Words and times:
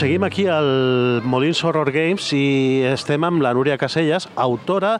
seguim 0.00 0.24
aquí 0.24 0.46
al 0.46 1.20
Molins 1.28 1.58
Horror 1.62 1.90
Games 1.92 2.30
i 2.32 2.80
estem 2.88 3.20
amb 3.28 3.42
la 3.44 3.50
Núria 3.52 3.76
Caselles, 3.76 4.30
autora 4.34 4.94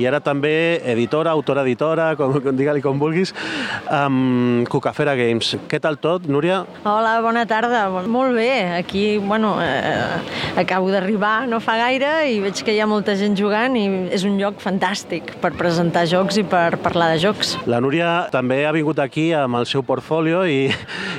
i 0.00 0.06
ara 0.08 0.22
també 0.24 0.80
editora, 0.88 1.32
autora-editora, 1.36 2.12
com, 2.16 2.38
com 2.40 2.56
digue-li 2.56 2.82
com 2.84 3.00
vulguis, 3.00 3.32
amb 3.92 4.64
Cucafera 4.72 5.14
Games. 5.18 5.54
Què 5.68 5.80
tal 5.82 5.98
tot, 6.00 6.24
Núria? 6.30 6.62
Hola, 6.88 7.18
bona 7.24 7.44
tarda. 7.48 7.84
Molt 8.08 8.36
bé. 8.36 8.48
Aquí, 8.78 9.18
bueno, 9.18 9.54
eh, 9.60 10.56
acabo 10.60 10.90
d'arribar 10.92 11.46
no 11.48 11.60
fa 11.60 11.76
gaire 11.80 12.12
i 12.30 12.40
veig 12.40 12.62
que 12.64 12.72
hi 12.72 12.80
ha 12.80 12.88
molta 12.88 13.16
gent 13.20 13.36
jugant 13.38 13.76
i 13.76 13.84
és 14.16 14.24
un 14.28 14.38
lloc 14.40 14.62
fantàstic 14.64 15.34
per 15.42 15.52
presentar 15.58 16.06
jocs 16.08 16.40
i 16.40 16.46
per 16.48 16.78
parlar 16.82 17.12
de 17.12 17.20
jocs. 17.22 17.56
La 17.68 17.82
Núria 17.84 18.30
també 18.32 18.62
ha 18.66 18.72
vingut 18.72 19.00
aquí 19.02 19.30
amb 19.36 19.60
el 19.60 19.68
seu 19.68 19.84
portfolio 19.84 20.44
i, 20.48 20.70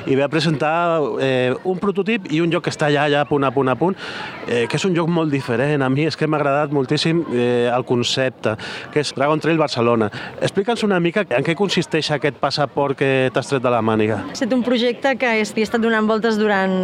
i 0.06 0.18
ve 0.18 0.26
a 0.26 0.30
presentar 0.32 0.74
eh, 1.22 1.54
un 1.62 1.78
prototip 1.82 2.30
i 2.34 2.42
un 2.42 2.50
joc 2.50 2.66
que 2.66 2.74
està 2.74 2.90
allà, 2.90 3.06
allà, 3.06 3.23
a 3.24 3.28
punt, 3.28 3.48
a 3.48 3.50
punt, 3.54 3.72
a 3.72 3.76
punt, 3.80 3.96
eh, 4.46 4.66
que 4.68 4.78
és 4.78 4.84
un 4.86 4.94
joc 4.96 5.08
molt 5.08 5.32
diferent. 5.32 5.82
A 5.82 5.90
mi 5.90 6.06
és 6.06 6.16
que 6.16 6.28
m'ha 6.28 6.38
agradat 6.38 6.72
moltíssim 6.74 7.24
eh, 7.32 7.70
el 7.72 7.84
concepte 7.88 8.54
que 8.92 9.02
és 9.02 9.12
Dragon 9.16 9.40
Trail 9.40 9.58
Barcelona. 9.58 10.10
Explica'ns 10.44 10.84
una 10.86 11.00
mica 11.00 11.24
en 11.24 11.44
què 11.46 11.56
consisteix 11.58 12.10
aquest 12.14 12.38
passaport 12.42 12.98
que 12.98 13.10
t'has 13.34 13.48
tret 13.50 13.64
de 13.64 13.72
la 13.72 13.80
màniga. 13.84 14.20
Ha 14.28 14.36
estat 14.36 14.52
un 14.54 14.64
projecte 14.66 15.14
que 15.20 15.32
he 15.38 15.44
estat 15.44 15.82
donant 15.82 16.06
voltes 16.08 16.38
durant, 16.40 16.74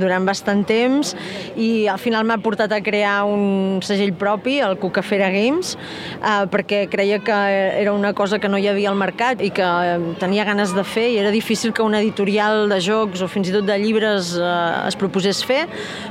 durant 0.00 0.26
bastant 0.28 0.64
temps 0.68 1.14
i 1.58 1.88
al 1.90 2.00
final 2.00 2.26
m'ha 2.28 2.38
portat 2.44 2.72
a 2.74 2.80
crear 2.84 3.22
un 3.28 3.80
segell 3.84 4.14
propi, 4.18 4.58
el 4.64 4.78
Cucafera 4.80 5.30
Games, 5.34 5.74
eh, 6.20 6.44
perquè 6.52 6.84
creia 6.90 7.20
que 7.24 7.38
era 7.82 7.92
una 7.92 8.14
cosa 8.14 8.38
que 8.38 8.48
no 8.48 8.58
hi 8.58 8.68
havia 8.70 8.92
al 8.92 8.98
mercat 9.00 9.42
i 9.44 9.50
que 9.54 9.64
eh, 9.64 9.98
tenia 10.22 10.46
ganes 10.48 10.74
de 10.76 10.84
fer 10.86 11.08
i 11.12 11.18
era 11.22 11.32
difícil 11.34 11.74
que 11.74 11.82
una 11.82 12.00
editorial 12.00 12.68
de 12.70 12.80
jocs 12.84 13.22
o 13.24 13.28
fins 13.30 13.50
i 13.50 13.56
tot 13.56 13.66
de 13.68 13.78
llibres 13.80 14.34
eh, 14.38 14.88
es 14.88 14.98
proposés 14.98 15.42
fer, 15.44 15.64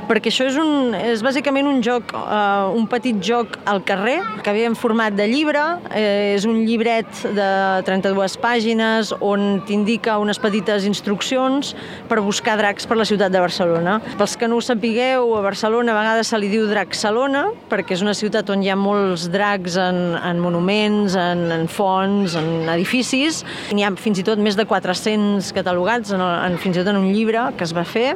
perquè 0.08 0.32
això 0.32 0.46
és, 0.48 0.56
un, 0.60 0.94
és 0.94 1.22
bàsicament 1.24 1.68
un 1.68 1.82
joc, 1.84 2.14
eh, 2.14 2.78
un 2.78 2.86
petit 2.90 3.18
joc 3.24 3.58
al 3.68 3.82
carrer 3.84 4.18
que 4.44 4.54
ve 4.56 4.64
en 4.68 4.76
format 4.78 5.14
de 5.14 5.26
llibre, 5.28 5.64
eh, 5.90 6.34
és 6.36 6.46
un 6.48 6.62
llibret 6.66 7.08
de 7.36 7.48
32 7.86 8.38
pàgines 8.42 9.12
on 9.20 9.62
t'indica 9.68 10.18
unes 10.22 10.40
petites 10.40 10.86
instruccions 10.88 11.74
per 12.08 12.20
buscar 12.24 12.56
dracs 12.60 12.86
per 12.88 12.96
la 12.98 13.06
ciutat 13.08 13.32
de 13.32 13.42
Barcelona. 13.42 13.98
Pels 14.18 14.36
que 14.38 14.48
no 14.48 14.58
ho 14.58 14.64
sapigueu, 14.64 15.34
a 15.36 15.42
Barcelona 15.44 15.92
a 15.92 15.98
vegades 15.98 16.32
se 16.32 16.38
li 16.40 16.48
diu 16.52 16.66
Draxalona, 16.70 17.44
perquè 17.70 17.96
és 17.96 18.02
una 18.04 18.14
ciutat 18.16 18.48
on 18.50 18.62
hi 18.64 18.70
ha 18.72 18.76
molts 18.78 19.28
dracs 19.32 19.76
en, 19.82 20.00
en 20.16 20.40
monuments, 20.42 21.16
en, 21.18 21.44
en 21.52 21.68
fonts, 21.68 22.36
en 22.38 22.68
edificis. 22.72 23.42
N'hi 23.74 23.84
ha 23.84 23.92
fins 24.00 24.22
i 24.22 24.24
tot 24.26 24.40
més 24.40 24.56
de 24.56 24.64
400 24.68 25.52
catalogats, 25.56 26.14
en, 26.16 26.24
en, 26.24 26.56
fins 26.62 26.78
i 26.78 26.82
tot 26.82 26.92
en 26.94 27.00
un 27.02 27.10
llibre 27.12 27.48
que 27.58 27.66
es 27.68 27.74
va 27.76 27.84
fer, 27.88 28.14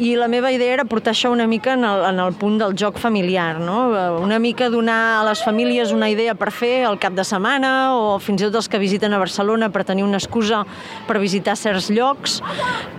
i 0.00 0.14
la 0.18 0.28
meva 0.30 0.52
idea 0.54 0.72
era 0.78 0.86
portar 0.88 1.03
això 1.10 1.30
una 1.32 1.46
mica 1.50 1.74
en 1.74 1.84
el, 1.84 2.04
en 2.08 2.20
el 2.20 2.34
punt 2.38 2.58
del 2.60 2.74
joc 2.78 2.98
familiar, 2.98 3.58
no? 3.60 3.88
una 4.22 4.38
mica 4.38 4.68
donar 4.70 5.20
a 5.20 5.24
les 5.28 5.42
famílies 5.44 5.92
una 5.92 6.08
idea 6.10 6.34
per 6.34 6.50
fer 6.54 6.84
el 6.88 6.98
cap 7.02 7.14
de 7.16 7.24
setmana 7.26 7.94
o 7.96 8.18
fins 8.22 8.42
i 8.42 8.48
tot 8.48 8.60
els 8.60 8.68
que 8.70 8.80
visiten 8.80 9.12
a 9.14 9.20
Barcelona 9.22 9.70
per 9.74 9.84
tenir 9.86 10.04
una 10.06 10.18
excusa 10.20 10.62
per 11.08 11.18
visitar 11.22 11.56
certs 11.58 11.90
llocs, 11.92 12.38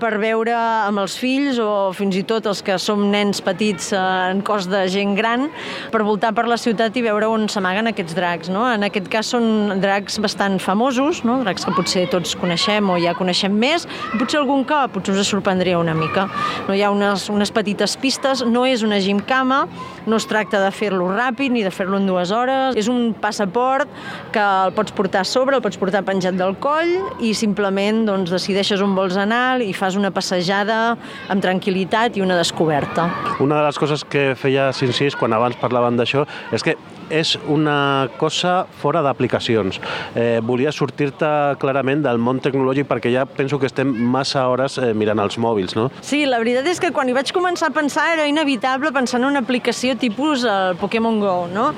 per 0.01 0.15
veure 0.21 0.53
amb 0.55 1.01
els 1.01 1.15
fills 1.19 1.59
o 1.61 1.91
fins 1.95 2.17
i 2.19 2.23
tot 2.27 2.45
els 2.49 2.61
que 2.65 2.77
som 2.81 3.05
nens 3.11 3.41
petits 3.45 3.91
eh, 3.95 4.01
en 4.31 4.41
cos 4.45 4.69
de 4.71 4.85
gent 4.91 5.15
gran, 5.17 5.47
per 5.91 6.03
voltar 6.07 6.33
per 6.35 6.47
la 6.49 6.57
ciutat 6.61 6.95
i 6.97 7.05
veure 7.05 7.29
on 7.31 7.47
s'amaguen 7.51 7.91
aquests 7.91 8.15
dracs. 8.17 8.51
No? 8.53 8.65
En 8.71 8.85
aquest 8.87 9.09
cas 9.11 9.31
són 9.35 9.79
dracs 9.83 10.19
bastant 10.23 10.59
famosos, 10.63 11.23
no? 11.27 11.39
dracs 11.43 11.65
que 11.67 11.75
potser 11.75 12.05
tots 12.11 12.35
coneixem 12.39 12.89
o 12.91 12.99
ja 13.01 13.15
coneixem 13.17 13.55
més, 13.55 13.87
potser 14.19 14.41
algun 14.41 14.65
que 14.67 14.81
potser 14.93 15.15
us 15.15 15.31
sorprendria 15.31 15.79
una 15.81 15.95
mica. 15.97 16.27
No? 16.67 16.75
Hi 16.75 16.83
ha 16.85 16.91
unes, 16.93 17.29
unes 17.33 17.53
petites 17.55 17.94
pistes, 17.99 18.43
no 18.45 18.65
és 18.67 18.83
una 18.85 18.99
gimcama, 19.03 19.65
no 20.05 20.19
es 20.19 20.27
tracta 20.29 20.61
de 20.63 20.71
fer-lo 20.75 21.07
ràpid 21.11 21.53
ni 21.53 21.63
de 21.65 21.71
fer-lo 21.73 21.99
en 21.99 22.07
dues 22.09 22.31
hores, 22.35 22.77
és 22.77 22.89
un 22.91 23.13
passaport 23.21 23.89
que 24.33 24.41
el 24.41 24.73
pots 24.77 24.93
portar 24.95 25.23
a 25.23 25.29
sobre, 25.29 25.57
el 25.57 25.63
pots 25.65 25.79
portar 25.81 26.03
penjat 26.07 26.37
del 26.39 26.57
coll 26.61 26.93
i 27.23 27.33
simplement 27.37 28.03
doncs, 28.07 28.33
decideixes 28.33 28.83
on 28.83 28.95
vols 28.97 29.17
anar 29.19 29.61
i 29.63 29.71
fas 29.73 29.97
una 29.99 30.11
passejada 30.15 30.95
amb 31.31 31.43
tranquil·litat 31.43 32.19
i 32.19 32.25
una 32.25 32.37
descoberta. 32.39 33.09
Una 33.39 33.59
de 33.59 33.67
les 33.67 33.79
coses 33.81 34.05
que 34.05 34.33
feia 34.39 34.71
Sincís 34.75 35.17
quan 35.17 35.33
abans 35.33 35.57
parlaven 35.61 35.97
d'això 35.99 36.25
és 36.55 36.65
que 36.65 36.75
és 37.09 37.35
una 37.51 38.09
cosa 38.17 38.65
fora 38.81 39.01
d'aplicacions. 39.05 39.79
Eh, 40.15 40.39
volia 40.45 40.71
sortir-te 40.75 41.29
clarament 41.61 42.03
del 42.05 42.19
món 42.21 42.41
tecnològic 42.43 42.89
perquè 42.89 43.11
ja 43.13 43.25
penso 43.25 43.59
que 43.59 43.69
estem 43.69 43.91
massa 44.11 44.45
hores 44.49 44.77
eh, 44.79 44.91
mirant 44.97 45.21
els 45.23 45.37
mòbils, 45.41 45.75
no? 45.77 45.89
Sí, 46.05 46.23
la 46.29 46.39
veritat 46.41 46.67
és 46.71 46.81
que 46.81 46.91
quan 46.95 47.09
hi 47.09 47.15
vaig 47.17 47.31
començar 47.35 47.69
a 47.71 47.75
pensar 47.75 48.07
era 48.13 48.27
inevitable 48.29 48.91
pensar 48.95 49.21
en 49.21 49.29
una 49.29 49.43
aplicació 49.45 49.95
tipus 49.99 50.45
el 50.49 50.79
Pokémon 50.81 51.19
GO, 51.21 51.35
no? 51.53 51.71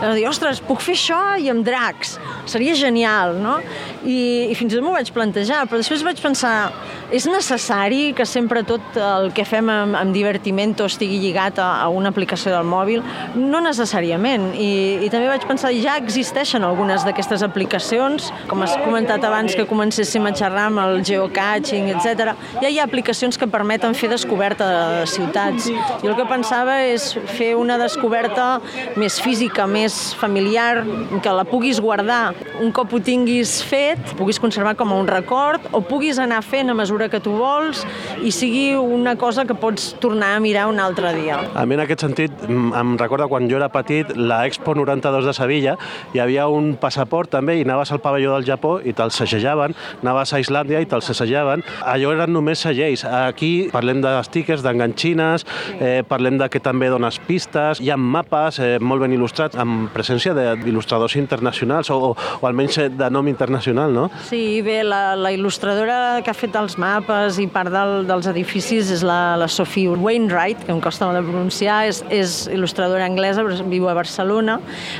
De 0.00 0.14
dir, 0.18 0.26
ostres, 0.30 0.62
puc 0.64 0.82
fer 0.84 0.96
això 0.98 1.20
i 1.38 1.50
amb 1.52 1.64
dracs. 1.66 2.16
Seria 2.50 2.74
genial, 2.78 3.36
no? 3.42 3.58
I, 4.02 4.50
i 4.50 4.58
fins 4.58 4.72
i 4.72 4.76
tot 4.76 4.84
m'ho 4.84 4.96
vaig 4.96 5.12
plantejar, 5.14 5.64
però 5.70 5.78
després 5.78 6.02
vaig 6.06 6.18
pensar, 6.22 6.72
és 7.14 7.26
necessari 7.28 8.12
que 8.16 8.26
sempre 8.26 8.64
tot 8.66 8.96
el 8.98 9.30
que 9.36 9.44
fem 9.46 9.68
amb, 9.70 9.96
amb 9.98 10.14
divertiment 10.16 10.74
estigui 10.82 11.18
lligat 11.20 11.58
a, 11.60 11.68
a 11.84 11.88
una 11.92 12.10
aplicació 12.10 12.54
del 12.54 12.66
mòbil? 12.66 13.02
No 13.36 13.60
necessàriament. 13.62 14.50
I 14.56 14.71
i, 14.72 15.10
també 15.12 15.28
vaig 15.30 15.44
pensar, 15.48 15.72
ja 15.76 15.96
existeixen 16.00 16.64
algunes 16.66 17.04
d'aquestes 17.06 17.44
aplicacions, 17.46 18.30
com 18.50 18.62
has 18.64 18.74
comentat 18.84 19.24
abans 19.26 19.56
que 19.58 19.66
comencéssim 19.68 20.26
a 20.28 20.34
xerrar 20.36 20.68
amb 20.70 20.82
el 20.84 21.02
geocaching, 21.06 21.90
etc. 21.94 22.34
Ja 22.62 22.70
hi 22.70 22.78
ha 22.80 22.86
aplicacions 22.88 23.38
que 23.38 23.48
permeten 23.50 23.96
fer 23.98 24.10
descoberta 24.12 24.68
de 24.68 25.06
ciutats. 25.10 25.68
Jo 26.02 26.12
el 26.12 26.16
que 26.18 26.26
pensava 26.28 26.78
és 26.86 27.12
fer 27.36 27.52
una 27.58 27.78
descoberta 27.80 28.60
més 29.00 29.18
física, 29.22 29.66
més 29.66 29.98
familiar, 30.20 30.84
que 31.22 31.34
la 31.34 31.44
puguis 31.48 31.80
guardar 31.82 32.22
un 32.62 32.72
cop 32.74 32.92
ho 32.92 33.00
tinguis 33.02 33.58
fet, 33.66 34.00
puguis 34.18 34.38
conservar 34.42 34.74
com 34.78 34.92
a 34.92 34.98
un 35.00 35.08
record, 35.10 35.64
o 35.72 35.82
puguis 35.84 36.20
anar 36.22 36.42
fent 36.46 36.70
a 36.70 36.76
mesura 36.76 37.08
que 37.12 37.20
tu 37.22 37.34
vols 37.36 37.82
i 38.22 38.32
sigui 38.34 38.72
una 38.76 39.16
cosa 39.18 39.44
que 39.48 39.56
pots 39.58 39.92
tornar 40.02 40.34
a 40.36 40.40
mirar 40.42 40.68
un 40.70 40.80
altre 40.80 41.12
dia. 41.16 41.40
A 41.58 41.66
mi 41.66 41.76
en 41.76 41.84
aquest 41.84 42.04
sentit 42.06 42.44
em 42.48 42.94
recorda 43.00 43.28
quan 43.30 43.48
jo 43.50 43.58
era 43.58 43.70
petit 43.72 44.14
la 44.16 44.42
Expo 44.46 44.61
92 44.66 45.26
de 45.26 45.34
Sevilla, 45.36 45.76
hi 46.14 46.22
havia 46.22 46.46
un 46.48 46.74
passaport 46.80 47.30
també 47.32 47.58
i 47.58 47.66
anaves 47.66 47.92
al 47.92 48.02
pavelló 48.04 48.36
del 48.36 48.46
Japó 48.46 48.78
i 48.84 48.94
te'l 48.96 49.12
segeljaven, 49.14 49.74
anaves 50.02 50.32
a 50.32 50.40
Islàndia 50.42 50.80
i 50.82 50.88
te'l 50.88 51.02
segeljaven. 51.04 51.64
Allò 51.88 52.12
eren 52.14 52.32
només 52.32 52.62
segells. 52.62 53.04
Aquí 53.04 53.68
parlem 53.72 54.02
de 54.04 54.14
stickers, 54.26 54.62
d'enganxines, 54.64 55.46
eh, 55.78 56.02
parlem 56.08 56.38
de 56.40 56.48
que 56.52 56.60
també 56.62 56.88
dones 56.92 57.18
pistes, 57.26 57.80
hi 57.82 57.90
ha 57.90 57.98
mapes 57.98 58.58
eh, 58.62 58.76
molt 58.80 59.04
ben 59.04 59.14
il·lustrats 59.14 59.58
amb 59.60 59.90
presència 59.94 60.34
d'il·lustradors 60.34 61.16
internacionals 61.20 61.90
o, 61.90 61.98
o, 61.98 62.14
o 62.14 62.48
almenys 62.48 62.78
de 62.96 63.10
nom 63.12 63.28
internacional, 63.28 63.92
no? 63.94 64.08
Sí, 64.28 64.60
bé, 64.64 64.80
la, 64.86 65.14
la 65.18 65.32
il·lustradora 65.34 66.22
que 66.24 66.32
ha 66.32 66.36
fet 66.36 66.56
els 66.58 66.78
mapes 66.80 67.38
i 67.42 67.48
part 67.52 67.72
del, 67.72 68.06
dels 68.08 68.28
edificis 68.30 68.90
és 68.94 69.04
la, 69.06 69.36
la 69.40 69.48
Sophie 69.50 69.90
Wainwright, 69.92 70.66
que 70.66 70.72
em 70.74 70.80
costa 70.82 71.08
molt 71.08 71.20
de 71.20 71.24
pronunciar, 71.26 71.82
és, 71.90 72.02
és 72.12 72.36
il·lustradora 72.52 73.06
anglesa, 73.08 73.44
però 73.46 73.68
viu 73.68 73.88
a 73.90 73.96
Barcelona, 73.96 74.51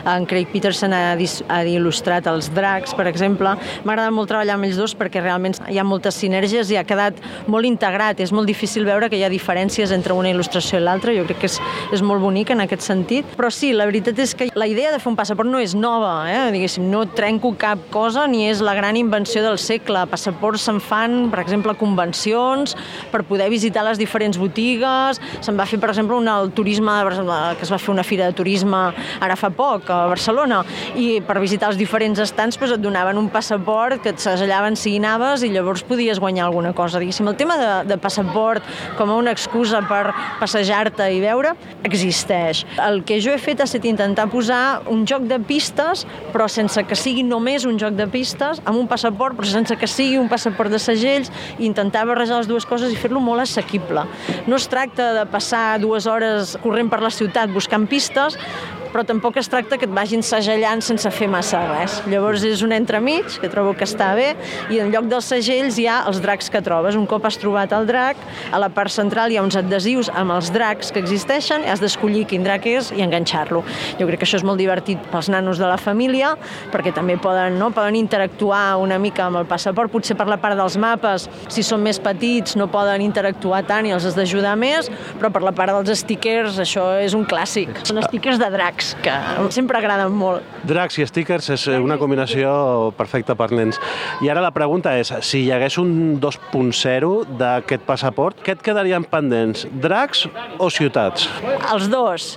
en 0.05 0.27
Craig 0.29 0.51
Peterson 0.53 0.95
ha, 0.97 1.15
ha 1.15 1.61
il·lustrat 1.69 2.29
els 2.31 2.51
dracs, 2.55 2.95
per 2.99 3.07
exemple. 3.11 3.55
M'ha 3.85 3.95
agradat 3.95 4.15
molt 4.15 4.31
treballar 4.31 4.57
amb 4.57 4.69
ells 4.69 4.79
dos 4.81 4.95
perquè 4.99 5.23
realment 5.23 5.59
hi 5.71 5.79
ha 5.81 5.87
moltes 5.87 6.19
sinergies 6.21 6.71
i 6.73 6.79
ha 6.79 6.85
quedat 6.89 7.19
molt 7.51 7.69
integrat. 7.69 8.21
És 8.23 8.33
molt 8.35 8.49
difícil 8.51 8.87
veure 8.89 9.11
que 9.11 9.19
hi 9.19 9.25
ha 9.27 9.33
diferències 9.33 9.93
entre 9.95 10.17
una 10.17 10.31
il·lustració 10.33 10.81
i 10.81 10.85
l'altra. 10.85 11.15
Jo 11.17 11.27
crec 11.29 11.43
que 11.43 11.51
és, 11.51 11.59
és 11.95 12.05
molt 12.05 12.23
bonic 12.23 12.53
en 12.55 12.65
aquest 12.65 12.87
sentit. 12.87 13.29
Però 13.39 13.51
sí, 13.53 13.73
la 13.77 13.87
veritat 13.89 14.19
és 14.23 14.35
que 14.39 14.51
la 14.55 14.69
idea 14.71 14.93
de 14.93 15.01
fer 15.03 15.11
un 15.13 15.19
passaport 15.19 15.49
no 15.49 15.61
és 15.63 15.75
nova, 15.79 16.15
eh? 16.31 16.51
diguéssim, 16.55 16.89
no 16.93 17.05
trenco 17.17 17.55
cap 17.59 17.81
cosa 17.93 18.27
ni 18.31 18.47
és 18.48 18.63
la 18.65 18.75
gran 18.78 18.97
invenció 19.01 19.43
del 19.45 19.59
segle. 19.60 20.05
Passaports 20.10 20.66
se'n 20.69 20.81
fan, 20.83 21.31
per 21.33 21.43
exemple, 21.43 21.75
convencions 21.78 22.77
per 23.13 23.22
poder 23.28 23.48
visitar 23.53 23.84
les 23.87 24.01
diferents 24.01 24.39
botigues. 24.41 25.21
Se'n 25.41 25.59
va 25.59 25.66
fer, 25.69 25.81
per 25.83 25.93
exemple, 25.93 26.16
un, 26.19 26.28
el 26.31 26.53
turisme, 26.57 26.98
que 27.59 27.66
es 27.66 27.72
va 27.72 27.81
fer 27.81 27.93
una 27.95 28.07
fira 28.07 28.28
de 28.28 28.37
turisme 28.37 28.83
ara 29.22 29.37
fa 29.42 29.53
poc 29.54 29.91
a 29.91 30.06
Barcelona 30.10 30.62
i 30.98 31.21
per 31.27 31.41
visitar 31.42 31.72
els 31.72 31.80
diferents 31.80 32.21
estants 32.22 32.59
doncs, 32.62 32.77
et 32.77 32.83
donaven 32.83 33.18
un 33.18 33.28
passaport 33.33 34.00
que 34.03 34.12
et 34.12 34.21
segellaven 34.22 34.77
si 34.78 34.92
hi 34.94 35.00
anaves 35.00 35.42
i 35.42 35.50
llavors 35.53 35.83
podies 35.83 36.21
guanyar 36.22 36.47
alguna 36.47 36.72
cosa. 36.72 37.00
Diguéssim, 37.03 37.28
el 37.28 37.36
tema 37.36 37.56
de, 37.59 37.71
de 37.89 37.98
passaport 37.98 38.62
com 38.98 39.10
a 39.10 39.16
una 39.18 39.33
excusa 39.33 39.83
per 39.89 40.12
passejar-te 40.41 41.09
i 41.12 41.21
veure 41.22 41.54
existeix. 41.84 42.65
El 42.83 43.03
que 43.09 43.18
jo 43.22 43.33
he 43.33 43.41
fet 43.42 43.60
ha 43.60 43.66
estat 43.68 43.86
intentar 43.89 44.28
posar 44.30 44.83
un 44.92 45.04
joc 45.09 45.27
de 45.30 45.41
pistes 45.41 46.06
però 46.33 46.48
sense 46.48 46.84
que 46.86 46.98
sigui 46.98 47.24
només 47.27 47.66
un 47.68 47.78
joc 47.80 47.97
de 47.98 48.06
pistes, 48.10 48.62
amb 48.65 48.78
un 48.78 48.88
passaport 48.91 49.36
però 49.38 49.48
sense 49.48 49.77
que 49.78 49.88
sigui 49.91 50.21
un 50.21 50.30
passaport 50.30 50.72
de 50.72 50.80
segells 50.83 51.33
i 51.59 51.66
intentar 51.66 52.06
barrejar 52.09 52.42
les 52.42 52.50
dues 52.50 52.66
coses 52.68 52.92
i 52.92 53.00
fer-lo 53.00 53.21
molt 53.21 53.45
assequible. 53.45 54.06
No 54.47 54.59
es 54.59 54.68
tracta 54.71 55.12
de 55.18 55.27
passar 55.30 55.80
dues 55.83 56.06
hores 56.06 56.56
corrent 56.62 56.91
per 56.92 57.03
la 57.03 57.12
ciutat 57.12 57.53
buscant 57.53 57.88
pistes, 57.91 58.38
però 58.92 59.04
tampoc 59.09 59.39
es 59.41 59.48
tracta 59.48 59.78
que 59.80 59.89
et 59.89 59.94
vagin 59.94 60.22
segellant 60.22 60.83
sense 60.84 61.10
fer 61.10 61.28
massa 61.33 61.62
res. 61.71 61.98
Llavors 62.10 62.44
és 62.47 62.62
un 62.62 62.74
entremig, 62.77 63.39
que 63.41 63.50
trobo 63.53 63.72
que 63.78 63.86
està 63.89 64.12
bé, 64.18 64.33
i 64.72 64.80
en 64.83 64.92
lloc 64.92 65.09
dels 65.10 65.30
segells 65.33 65.78
hi 65.80 65.89
ha 65.89 66.03
els 66.10 66.21
dracs 66.22 66.50
que 66.53 66.62
trobes. 66.65 66.98
Un 66.98 67.09
cop 67.10 67.24
has 67.27 67.39
trobat 67.41 67.72
el 67.77 67.89
drac, 67.89 68.21
a 68.53 68.60
la 68.60 68.68
part 68.72 68.92
central 68.92 69.33
hi 69.33 69.39
ha 69.41 69.44
uns 69.44 69.56
adhesius 69.59 70.10
amb 70.12 70.36
els 70.36 70.53
dracs 70.54 70.92
que 70.92 71.00
existeixen, 71.03 71.65
has 71.68 71.80
d'escollir 71.83 72.27
quin 72.30 72.44
drac 72.47 72.66
és 72.68 72.92
i 72.92 73.03
enganxar-lo. 73.04 73.65
Jo 73.98 74.09
crec 74.09 74.22
que 74.22 74.28
això 74.28 74.41
és 74.41 74.47
molt 74.47 74.60
divertit 74.60 75.00
pels 75.12 75.30
nanos 75.33 75.60
de 75.62 75.68
la 75.68 75.78
família, 75.80 76.34
perquè 76.72 76.92
també 76.95 77.16
poden, 77.16 77.59
no, 77.60 77.71
poden 77.74 77.97
interactuar 77.98 78.77
una 78.83 78.98
mica 79.03 79.27
amb 79.27 79.41
el 79.41 79.48
passaport, 79.48 79.92
potser 79.92 80.16
per 80.18 80.28
la 80.28 80.38
part 80.42 80.59
dels 80.59 80.77
mapes, 80.80 81.28
si 81.53 81.65
són 81.65 81.83
més 81.84 82.00
petits 82.03 82.56
no 82.59 82.68
poden 82.72 83.03
interactuar 83.04 83.62
tant 83.68 83.88
i 83.88 83.95
els 83.97 84.06
has 84.09 84.16
d'ajudar 84.18 84.54
més, 84.60 84.91
però 85.18 85.33
per 85.33 85.42
la 85.45 85.54
part 85.56 85.72
dels 85.72 86.03
stickers 86.04 86.59
això 86.62 86.84
és 87.00 87.16
un 87.16 87.24
clàssic. 87.28 87.71
Són 87.88 88.00
stickers 88.04 88.41
de 88.42 88.48
dracs, 88.53 88.82
que 89.03 89.15
sempre 89.55 89.79
agraden 89.79 90.15
molt. 90.17 90.47
Dracs 90.69 90.99
i 91.01 91.07
stickers 91.09 91.49
és 91.55 91.67
una 91.73 91.99
combinació 92.01 92.93
perfecta 92.99 93.37
per 93.39 93.51
nens. 93.55 93.79
I 94.23 94.31
ara 94.33 94.43
la 94.45 94.53
pregunta 94.55 94.93
és, 94.99 95.13
si 95.27 95.45
hi 95.47 95.53
hagués 95.55 95.79
un 95.83 96.19
2.0 96.23 97.13
d'aquest 97.41 97.87
passaport, 97.89 98.39
què 98.45 98.57
et 98.57 98.63
quedarien 98.65 99.05
pendents, 99.09 99.67
dracs 99.83 100.27
o 100.59 100.69
ciutats? 100.71 101.29
Els 101.73 101.89
dos. 101.93 102.29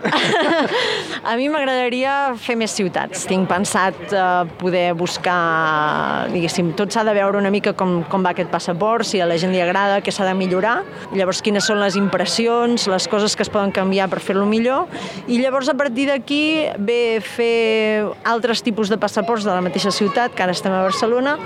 a 1.29 1.35
mi 1.39 1.47
m'agradaria 1.51 2.35
fer 2.41 2.57
més 2.59 2.73
ciutats. 2.75 3.25
Tinc 3.29 3.49
pensat 3.49 3.97
eh, 4.09 4.25
poder 4.61 4.87
buscar, 4.97 6.29
diguéssim, 6.33 6.73
tot 6.79 6.93
s'ha 6.93 7.05
de 7.07 7.15
veure 7.17 7.39
una 7.41 7.53
mica 7.53 7.75
com, 7.77 7.99
com 8.09 8.25
va 8.25 8.33
aquest 8.35 8.51
passaport, 8.53 9.07
si 9.07 9.21
a 9.21 9.29
la 9.29 9.39
gent 9.41 9.53
li 9.55 9.61
agrada, 9.63 10.01
què 10.05 10.13
s'ha 10.13 10.27
de 10.27 10.35
millorar, 10.37 10.77
llavors 11.15 11.41
quines 11.45 11.65
són 11.65 11.81
les 11.83 11.97
impressions, 11.99 12.87
les 12.91 13.09
coses 13.11 13.35
que 13.35 13.45
es 13.45 13.51
poden 13.53 13.73
canviar 13.75 14.09
per 14.11 14.21
fer-lo 14.23 14.47
millor, 14.49 14.89
i 15.27 15.39
llavors 15.41 15.69
a 15.71 15.77
partir 15.77 16.09
d'aquí 16.09 16.34
ve 16.77 17.19
fer 17.23 18.05
altres 18.27 18.63
tipus 18.65 18.91
de 18.91 18.97
passaports 19.01 19.45
de 19.45 19.53
la 19.53 19.63
mateixa 19.63 19.91
ciutat, 19.93 20.33
que 20.35 20.43
ara 20.43 20.55
estem 20.55 20.73
a 20.73 20.83
Barcelona, 20.85 21.37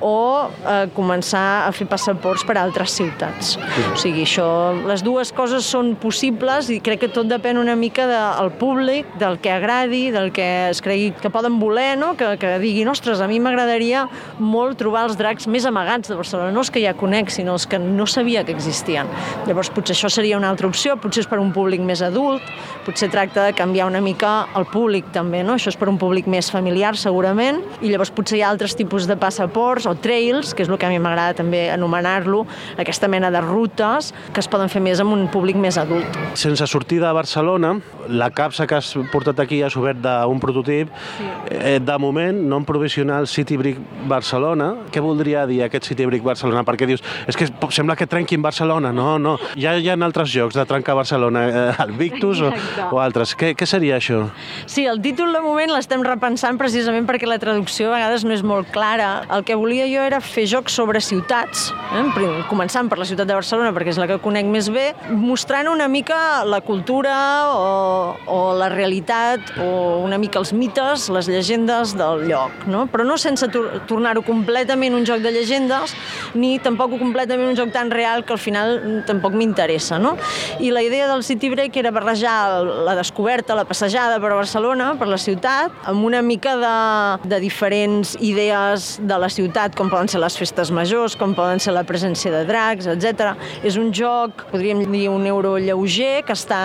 o 0.00 0.48
eh, 0.48 0.86
començar 0.96 1.66
a 1.66 1.72
fer 1.72 1.86
passaports 1.88 2.44
per 2.46 2.56
a 2.58 2.64
altres 2.66 2.92
ciutats. 2.96 3.54
O 3.92 3.96
sigui, 4.00 4.26
això, 4.26 4.46
les 4.86 5.02
dues 5.04 5.32
coses 5.36 5.66
són 5.66 5.94
possibles 6.00 6.68
i 6.72 6.80
crec 6.84 7.04
que 7.06 7.10
tot 7.12 7.28
depèn 7.30 7.60
una 7.60 7.76
mica 7.78 8.06
del 8.10 8.52
públic, 8.60 9.08
del 9.20 9.38
que 9.42 9.52
agradi, 9.54 10.10
del 10.14 10.32
que 10.36 10.46
es 10.70 10.82
cregui 10.84 11.12
que 11.20 11.32
poden 11.32 11.58
voler, 11.60 11.96
no? 11.98 12.14
que, 12.18 12.34
que 12.40 12.56
diguin, 12.62 12.90
ostres, 12.92 13.22
a 13.24 13.28
mi 13.30 13.40
m'agradaria 13.42 14.06
molt 14.38 14.78
trobar 14.80 15.06
els 15.08 15.16
dracs 15.18 15.48
més 15.48 15.66
amagats 15.68 16.12
de 16.12 16.18
Barcelona, 16.18 16.52
no 16.52 16.64
els 16.64 16.72
que 16.72 16.82
ja 16.84 16.94
conec, 16.98 17.32
sinó 17.32 17.56
els 17.56 17.66
que 17.66 17.80
no 17.80 18.06
sabia 18.10 18.44
que 18.44 18.54
existien. 18.56 19.08
Llavors, 19.48 19.72
potser 19.72 19.96
això 19.96 20.12
seria 20.12 20.36
una 20.38 20.50
altra 20.52 20.68
opció, 20.68 20.98
potser 21.00 21.24
és 21.24 21.30
per 21.30 21.40
un 21.40 21.52
públic 21.56 21.80
més 21.80 22.04
adult, 22.04 22.44
potser 22.86 23.10
tracta 23.12 23.48
de 23.48 23.56
canviar 23.56 23.88
una 23.88 24.02
mica 24.04 24.35
el 24.58 24.66
públic 24.72 25.10
també, 25.14 25.42
no? 25.46 25.56
Això 25.56 25.72
és 25.72 25.78
per 25.78 25.88
un 25.90 25.98
públic 26.00 26.28
més 26.30 26.50
familiar, 26.52 26.94
segurament, 27.00 27.62
i 27.80 27.90
llavors 27.92 28.12
potser 28.14 28.38
hi 28.40 28.44
ha 28.44 28.50
altres 28.52 28.76
tipus 28.78 29.08
de 29.08 29.16
passaports 29.20 29.88
o 29.88 29.94
trails, 29.94 30.54
que 30.54 30.64
és 30.64 30.70
el 30.70 30.78
que 30.80 30.88
a 30.88 30.92
mi 30.92 31.00
m'agrada 31.02 31.36
també 31.38 31.66
anomenar-lo, 31.72 32.44
aquesta 32.78 33.08
mena 33.12 33.30
de 33.34 33.42
rutes 33.44 34.12
que 34.32 34.42
es 34.42 34.48
poden 34.50 34.70
fer 34.72 34.82
més 34.84 35.00
amb 35.02 35.14
un 35.16 35.26
públic 35.32 35.58
més 35.60 35.78
adult. 35.80 36.18
Sense 36.38 36.66
sortir 36.70 37.00
de 37.02 37.12
Barcelona, 37.12 37.74
la 38.08 38.30
capsa 38.30 38.66
que 38.66 38.76
has 38.78 38.92
portat 39.12 39.40
aquí 39.42 39.62
has 39.62 39.76
obert 39.76 40.00
d'un 40.02 40.40
prototip. 40.42 40.90
Sí. 41.16 41.28
Eh, 41.50 41.78
de 41.82 41.98
moment, 41.98 42.38
nom 42.50 42.64
provisional 42.64 43.26
City 43.30 43.56
Brick 43.56 43.80
Barcelona. 44.08 44.72
Què 44.92 45.02
voldria 45.02 45.46
dir 45.46 45.62
aquest 45.66 45.88
City 45.90 46.06
Brick 46.06 46.24
Barcelona? 46.26 46.64
Perquè 46.66 46.88
dius, 46.88 47.04
és 47.26 47.38
que 47.38 47.48
sembla 47.74 47.96
que 47.96 48.06
trenquin 48.06 48.42
Barcelona. 48.42 48.92
No, 48.92 49.16
no. 49.18 49.36
Ja 49.58 49.76
hi 49.76 49.90
ha 49.90 49.96
altres 49.96 50.30
jocs 50.32 50.58
de 50.58 50.66
trencar 50.68 50.96
Barcelona, 50.98 51.46
eh, 51.48 51.82
el 51.86 51.96
Victus 51.98 52.42
o, 52.44 52.52
o 52.90 53.00
altres. 53.02 53.34
Què, 53.38 53.54
què 53.58 53.68
seria 53.68 53.98
això? 54.00 54.25
Sí, 54.66 54.86
el 54.86 55.00
títol 55.04 55.32
de 55.34 55.42
moment 55.44 55.72
l'estem 55.74 56.02
repensant 56.06 56.58
precisament 56.60 57.06
perquè 57.08 57.28
la 57.28 57.38
traducció 57.42 57.90
a 57.90 57.96
vegades 57.96 58.24
no 58.26 58.34
és 58.34 58.44
molt 58.46 58.70
clara. 58.74 59.24
El 59.32 59.44
que 59.46 59.56
volia 59.58 59.86
jo 59.90 60.04
era 60.06 60.20
fer 60.24 60.46
jocs 60.50 60.76
sobre 60.76 61.00
ciutats, 61.04 61.70
eh? 61.96 62.04
començant 62.50 62.90
per 62.90 62.98
la 63.00 63.06
ciutat 63.08 63.28
de 63.28 63.36
Barcelona, 63.36 63.72
perquè 63.76 63.94
és 63.94 64.00
la 64.00 64.08
que 64.10 64.18
conec 64.22 64.48
més 64.50 64.70
bé, 64.72 64.88
mostrant 65.10 65.68
una 65.70 65.88
mica 65.88 66.44
la 66.46 66.60
cultura 66.64 67.16
o, 67.52 68.16
o 68.30 68.38
la 68.58 68.68
realitat 68.72 69.56
o 69.62 69.98
una 70.04 70.18
mica 70.22 70.40
els 70.40 70.52
mites, 70.56 71.08
les 71.12 71.28
llegendes 71.30 71.94
del 71.98 72.26
lloc, 72.30 72.66
no? 72.70 72.86
però 72.92 73.06
no 73.06 73.18
sense 73.20 73.48
tornar-ho 73.50 74.22
completament 74.26 74.94
un 74.96 75.06
joc 75.08 75.22
de 75.24 75.32
llegendes, 75.34 75.94
ni 76.34 76.56
tampoc 76.62 76.94
completament 77.00 77.50
un 77.50 77.58
joc 77.58 77.72
tan 77.74 77.90
real 77.90 78.24
que 78.24 78.34
al 78.36 78.42
final 78.42 79.02
tampoc 79.08 79.34
m'interessa. 79.36 79.98
No? 79.98 80.14
I 80.60 80.70
la 80.74 80.82
idea 80.86 81.08
del 81.10 81.24
City 81.26 81.50
Break 81.52 81.76
era 81.76 81.90
barrejar 81.90 82.62
la 82.86 82.94
descoberta, 82.98 83.56
la 83.58 83.64
passejada 83.64 84.05
per 84.22 84.30
Barcelona, 84.30 84.92
per 84.98 85.08
la 85.10 85.18
ciutat, 85.20 85.74
amb 85.90 86.06
una 86.06 86.22
mica 86.22 86.54
de, 86.60 87.28
de 87.28 87.40
diferents 87.42 88.14
idees 88.22 88.86
de 89.02 89.18
la 89.18 89.28
ciutat, 89.32 89.74
com 89.76 89.90
poden 89.92 90.08
ser 90.08 90.20
les 90.22 90.36
festes 90.38 90.70
majors, 90.74 91.16
com 91.18 91.34
poden 91.36 91.60
ser 91.62 91.74
la 91.76 91.82
presència 91.88 92.32
de 92.32 92.44
dracs, 92.48 92.88
etc. 92.92 93.34
És 93.66 93.78
un 93.80 93.90
joc, 93.94 94.46
podríem 94.52 94.84
dir, 94.92 95.06
un 95.10 95.26
euro 95.26 95.56
lleuger, 95.58 96.22
que 96.26 96.36
està 96.36 96.62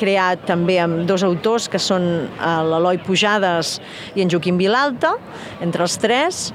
creat 0.00 0.44
també 0.50 0.80
amb 0.82 1.06
dos 1.08 1.24
autors, 1.26 1.70
que 1.70 1.80
són 1.80 2.08
eh, 2.26 2.54
l'Eloi 2.68 3.00
Pujades 3.06 3.78
i 4.16 4.26
en 4.26 4.32
Joaquim 4.32 4.58
Vilalta, 4.60 5.14
entre 5.64 5.86
els 5.86 5.98
tres, 6.02 6.48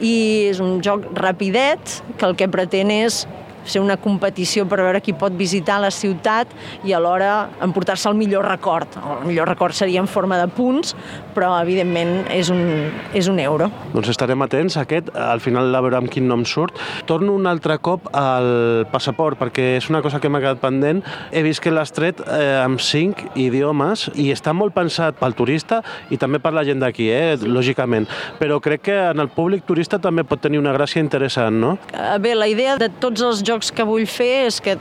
i 0.00 0.16
és 0.50 0.60
un 0.62 0.78
joc 0.84 1.06
rapidet 1.18 2.00
que 2.18 2.28
el 2.28 2.38
que 2.38 2.50
pretén 2.50 2.90
és 2.94 3.24
ser 3.64 3.82
una 3.82 3.96
competició 4.00 4.66
per 4.68 4.80
veure 4.82 5.00
qui 5.04 5.14
pot 5.16 5.34
visitar 5.36 5.80
la 5.82 5.90
ciutat 5.94 6.50
i 6.84 6.94
alhora 6.96 7.48
emportar-se 7.64 8.08
el 8.10 8.18
millor 8.18 8.46
record. 8.48 8.98
El 9.20 9.26
millor 9.28 9.48
record 9.48 9.74
seria 9.74 10.00
en 10.00 10.08
forma 10.10 10.38
de 10.38 10.48
punts, 10.48 10.94
però 11.34 11.52
evidentment 11.60 12.28
és 12.32 12.50
un, 12.52 12.90
és 13.16 13.28
un 13.30 13.40
euro. 13.42 13.70
Doncs 13.94 14.10
estarem 14.12 14.42
atents 14.44 14.76
a 14.76 14.84
aquest, 14.84 15.10
al 15.14 15.42
final 15.44 15.70
la 15.72 15.82
veurem 15.84 16.08
quin 16.10 16.28
nom 16.28 16.44
surt. 16.48 16.78
Torno 17.08 17.34
un 17.34 17.48
altre 17.50 17.78
cop 17.82 18.08
al 18.14 18.86
passaport, 18.92 19.38
perquè 19.40 19.74
és 19.78 19.88
una 19.90 20.02
cosa 20.04 20.20
que 20.20 20.30
m'ha 20.30 20.42
quedat 20.42 20.62
pendent. 20.62 21.02
He 21.32 21.44
vist 21.46 21.62
que 21.64 21.72
l'has 21.74 21.92
tret 21.94 22.20
eh, 22.26 22.60
amb 22.62 22.82
cinc 22.82 23.24
idiomes 23.34 24.08
i 24.14 24.30
està 24.34 24.54
molt 24.56 24.74
pensat 24.76 25.18
pel 25.20 25.36
turista 25.36 25.80
i 26.12 26.18
també 26.20 26.40
per 26.42 26.54
la 26.54 26.64
gent 26.66 26.82
d'aquí, 26.82 27.08
eh, 27.10 27.36
lògicament. 27.44 28.08
Però 28.40 28.60
crec 28.62 28.86
que 28.90 28.98
en 29.10 29.22
el 29.22 29.30
públic 29.32 29.64
turista 29.66 29.98
també 30.02 30.24
pot 30.26 30.42
tenir 30.44 30.60
una 30.60 30.74
gràcia 30.76 31.02
interessant, 31.02 31.56
no? 31.60 31.76
Eh, 31.92 32.18
bé, 32.22 32.34
la 32.34 32.48
idea 32.50 32.76
de 32.80 32.90
tots 33.00 33.22
els 33.24 33.42
jocs 33.46 33.53
jocs 33.54 33.70
que 33.74 33.84
vull 33.86 34.06
fer 34.10 34.48
és 34.48 34.58
que 34.62 34.74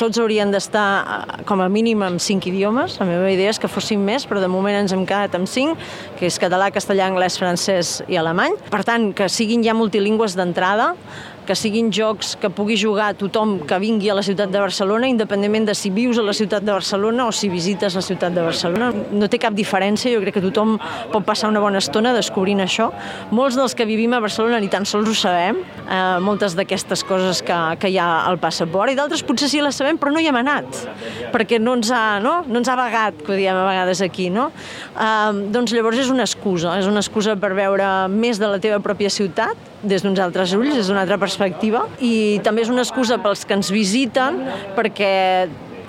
tots 0.00 0.18
haurien 0.20 0.52
d'estar 0.52 1.44
com 1.48 1.60
a 1.60 1.68
mínim 1.68 2.02
amb 2.06 2.22
cinc 2.22 2.48
idiomes. 2.48 2.96
La 3.00 3.08
meva 3.08 3.28
idea 3.32 3.52
és 3.52 3.60
que 3.60 3.70
fossin 3.70 4.00
més, 4.04 4.24
però 4.28 4.40
de 4.40 4.48
moment 4.48 4.78
ens 4.78 4.94
hem 4.94 5.04
quedat 5.08 5.36
amb 5.36 5.50
cinc, 5.50 5.80
que 6.18 6.28
és 6.30 6.40
català, 6.40 6.70
castellà, 6.74 7.10
anglès, 7.10 7.36
francès 7.40 7.98
i 8.08 8.18
alemany. 8.20 8.56
Per 8.72 8.82
tant, 8.86 9.10
que 9.16 9.28
siguin 9.28 9.64
ja 9.66 9.76
multilingües 9.76 10.36
d'entrada, 10.38 10.94
que 11.46 11.54
siguin 11.56 11.90
jocs 11.92 12.34
que 12.40 12.48
pugui 12.50 12.76
jugar 12.80 13.12
tothom 13.20 13.58
que 13.68 13.78
vingui 13.82 14.08
a 14.10 14.16
la 14.16 14.24
ciutat 14.24 14.50
de 14.52 14.60
Barcelona, 14.60 15.08
independentment 15.10 15.68
de 15.68 15.74
si 15.76 15.90
vius 15.92 16.18
a 16.18 16.24
la 16.24 16.32
ciutat 16.36 16.64
de 16.64 16.72
Barcelona 16.72 17.26
o 17.28 17.32
si 17.32 17.50
visites 17.52 17.94
la 17.94 18.02
ciutat 18.04 18.34
de 18.34 18.44
Barcelona. 18.44 18.90
No 19.12 19.28
té 19.28 19.38
cap 19.42 19.54
diferència, 19.56 20.12
jo 20.14 20.22
crec 20.24 20.38
que 20.38 20.44
tothom 20.44 20.78
pot 21.12 21.26
passar 21.26 21.50
una 21.52 21.60
bona 21.60 21.82
estona 21.82 22.14
descobrint 22.16 22.62
això. 22.64 22.90
Molts 23.34 23.58
dels 23.60 23.76
que 23.76 23.86
vivim 23.88 24.14
a 24.16 24.22
Barcelona 24.24 24.60
ni 24.62 24.70
tan 24.72 24.88
sols 24.88 25.10
ho 25.10 25.16
sabem, 25.18 25.60
eh, 25.84 26.00
moltes 26.24 26.56
d'aquestes 26.56 27.04
coses 27.04 27.42
que, 27.44 27.58
que 27.80 27.92
hi 27.92 28.00
ha 28.00 28.08
al 28.24 28.40
passaport, 28.42 28.92
i 28.92 28.98
d'altres 28.98 29.24
potser 29.26 29.50
sí 29.52 29.60
les 29.64 29.76
sabem, 29.76 30.00
però 30.00 30.14
no 30.14 30.22
hi 30.22 30.30
hem 30.30 30.40
anat, 30.40 30.80
perquè 31.34 31.60
no 31.60 31.76
ens 31.78 31.92
ha, 31.92 32.20
no? 32.24 32.40
No 32.48 32.62
ens 32.62 32.72
ha 32.72 32.78
vagat, 32.80 33.20
que 33.20 33.34
ho 33.34 33.38
diem 33.38 33.58
a 33.58 33.68
vegades 33.68 34.00
aquí, 34.04 34.30
no? 34.32 34.50
Eh, 34.96 35.44
doncs 35.54 35.76
llavors 35.76 36.00
és 36.00 36.10
una 36.12 36.24
excusa, 36.24 36.78
és 36.80 36.88
una 36.90 37.04
excusa 37.04 37.36
per 37.36 37.52
veure 37.56 37.92
més 38.08 38.40
de 38.40 38.48
la 38.48 38.60
teva 38.62 38.80
pròpia 38.84 39.12
ciutat, 39.12 39.73
des 39.84 40.04
d'uns 40.04 40.20
altres 40.20 40.54
ulls, 40.56 40.74
des 40.74 40.88
d'una 40.88 41.04
altra 41.04 41.18
perspectiva, 41.20 41.84
i 42.00 42.40
també 42.44 42.64
és 42.64 42.72
una 42.72 42.82
excusa 42.84 43.20
pels 43.22 43.44
que 43.44 43.56
ens 43.56 43.70
visiten 43.72 44.40
perquè 44.76 45.12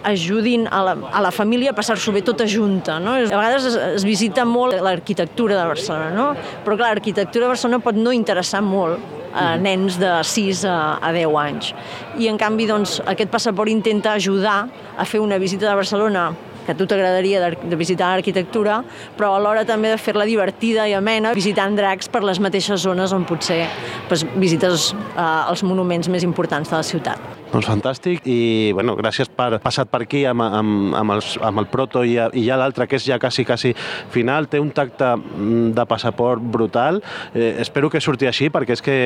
ajudin 0.06 0.68
a 0.70 0.84
la, 0.86 0.94
a 1.18 1.22
la 1.26 1.32
família 1.34 1.74
a 1.74 1.76
passar-s'ho 1.76 2.14
bé 2.14 2.22
tota 2.22 2.46
junta. 2.46 3.00
No? 3.02 3.16
A 3.18 3.26
vegades 3.26 3.66
es, 3.72 3.76
es 3.98 4.06
visita 4.06 4.46
molt 4.46 4.78
l'arquitectura 4.86 5.58
de 5.58 5.68
Barcelona, 5.74 6.12
no? 6.14 6.28
però 6.64 6.78
clar, 6.78 6.94
l'arquitectura 6.94 7.48
de 7.48 7.54
Barcelona 7.56 7.82
pot 7.84 7.98
no 7.98 8.14
interessar 8.14 8.62
molt 8.62 9.02
a 9.36 9.56
nens 9.60 9.98
de 10.00 10.12
6 10.24 10.64
a, 10.70 10.76
a 11.04 11.12
10 11.12 11.38
anys. 11.42 11.74
I 12.22 12.30
en 12.32 12.38
canvi, 12.40 12.70
doncs, 12.70 13.02
aquest 13.04 13.34
passaport 13.34 13.72
intenta 13.72 14.14
ajudar 14.16 14.62
a 14.96 15.06
fer 15.10 15.20
una 15.20 15.42
visita 15.42 15.68
de 15.68 15.76
Barcelona 15.76 16.30
que 16.66 16.74
a 16.74 16.78
tu 16.78 16.88
t'agradaria 16.90 17.52
de 17.54 17.76
visitar 17.78 18.14
l'arquitectura, 18.14 18.82
però 19.18 19.36
alhora 19.38 19.66
també 19.66 19.94
de 19.94 20.00
fer-la 20.02 20.26
divertida 20.26 20.88
i 20.90 20.96
amena 20.98 21.34
visitant 21.38 21.78
dracs 21.78 22.10
per 22.12 22.24
les 22.26 22.42
mateixes 22.42 22.82
zones 22.82 23.14
on 23.16 23.26
potser 23.30 23.64
pues, 24.10 24.26
visites 24.36 24.92
eh, 24.94 25.50
els 25.50 25.64
monuments 25.64 26.10
més 26.10 26.26
importants 26.28 26.70
de 26.72 26.80
la 26.80 26.84
ciutat. 26.84 27.45
Doncs 27.56 27.70
fantàstic 27.70 28.26
i 28.28 28.74
bueno, 28.76 28.98
gràcies 29.00 29.30
per 29.32 29.62
passat 29.64 29.88
per 29.88 30.02
aquí 30.04 30.26
amb, 30.28 30.44
amb, 30.44 30.96
amb, 31.00 31.14
els, 31.16 31.38
amb 31.40 31.62
el 31.62 31.70
proto 31.72 32.02
i, 32.04 32.18
i 32.36 32.44
ja 32.44 32.58
l'altre 32.60 32.84
que 32.92 32.98
és 33.00 33.06
ja 33.08 33.16
quasi, 33.22 33.46
quasi 33.48 33.72
final. 34.12 34.50
Té 34.52 34.60
un 34.60 34.74
tacte 34.76 35.14
mm, 35.16 35.70
de 35.78 35.86
passaport 35.88 36.44
brutal. 36.44 37.00
Eh, 37.32 37.54
espero 37.64 37.88
que 37.94 38.02
surti 38.04 38.28
així 38.28 38.50
perquè 38.52 38.76
és 38.76 38.84
que... 38.84 38.98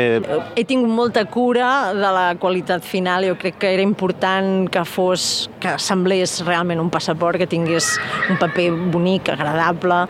He 0.57 0.65
tingut 0.65 0.89
molta 0.89 1.27
cura 1.29 1.93
de 1.93 2.11
la 2.15 2.25
qualitat 2.41 2.81
final. 2.81 3.27
Jo 3.29 3.37
crec 3.37 3.61
que 3.61 3.73
era 3.75 3.85
important 3.85 4.65
que 4.73 4.81
fos, 4.81 5.45
que 5.61 5.77
semblés 5.77 6.39
realment 6.47 6.81
un 6.81 6.89
passaport, 6.89 7.37
que 7.37 7.45
tingués 7.45 7.99
un 8.33 8.41
paper 8.41 8.71
bonic, 8.89 9.29
agradable 9.35 10.07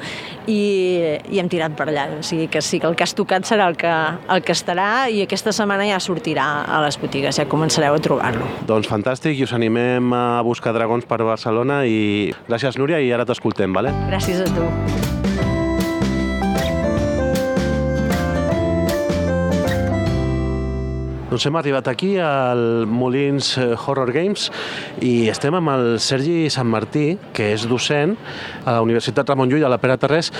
i, 0.49 1.17
i 1.29 1.39
hem 1.41 1.49
tirat 1.51 1.75
per 1.77 1.89
allà. 1.89 2.07
O 2.19 2.23
sigui 2.25 2.49
que 2.51 2.61
sí, 2.65 2.81
que 2.81 2.89
el 2.89 2.97
que 2.97 3.05
has 3.05 3.15
tocat 3.17 3.47
serà 3.49 3.69
el 3.69 3.77
que, 3.79 3.93
el 4.33 4.43
que 4.45 4.55
estarà 4.55 4.89
i 5.13 5.23
aquesta 5.25 5.53
setmana 5.55 5.87
ja 5.89 6.01
sortirà 6.03 6.47
a 6.65 6.81
les 6.85 6.99
botigues, 7.01 7.37
ja 7.39 7.47
començareu 7.49 7.97
a 7.97 8.03
trobar-lo. 8.03 8.49
Doncs 8.69 8.89
fantàstic 8.89 9.39
i 9.39 9.45
us 9.47 9.55
animem 9.55 10.13
a 10.15 10.41
buscar 10.45 10.73
dragons 10.75 11.07
per 11.09 11.21
Barcelona 11.23 11.83
i 11.85 12.33
gràcies 12.49 12.79
Núria 12.79 13.01
i 13.03 13.11
ara 13.13 13.27
t'escoltem, 13.29 13.73
vale? 13.75 13.93
Gràcies 14.09 14.43
a 14.45 14.49
tu. 14.55 15.38
Doncs 21.29 21.45
hem 21.45 21.57
arribat 21.59 21.85
aquí 21.91 22.15
al 22.17 22.87
Molins 22.89 23.51
eh, 23.61 23.75
Horror 23.77 24.09
Games 24.15 24.47
i 25.05 25.27
estem 25.29 25.53
amb 25.53 25.69
el 25.75 25.83
Sergi 26.01 26.47
Sant 26.49 26.65
Martí, 26.65 27.19
que 27.37 27.51
és 27.53 27.67
docent 27.69 28.15
a 28.63 28.73
la 28.73 28.81
Universitat 28.81 29.29
Ramon 29.29 29.51
Llull, 29.51 29.67
a 29.67 29.69
la 29.69 29.77
Pere 29.77 29.99
Terrés, 30.01 30.31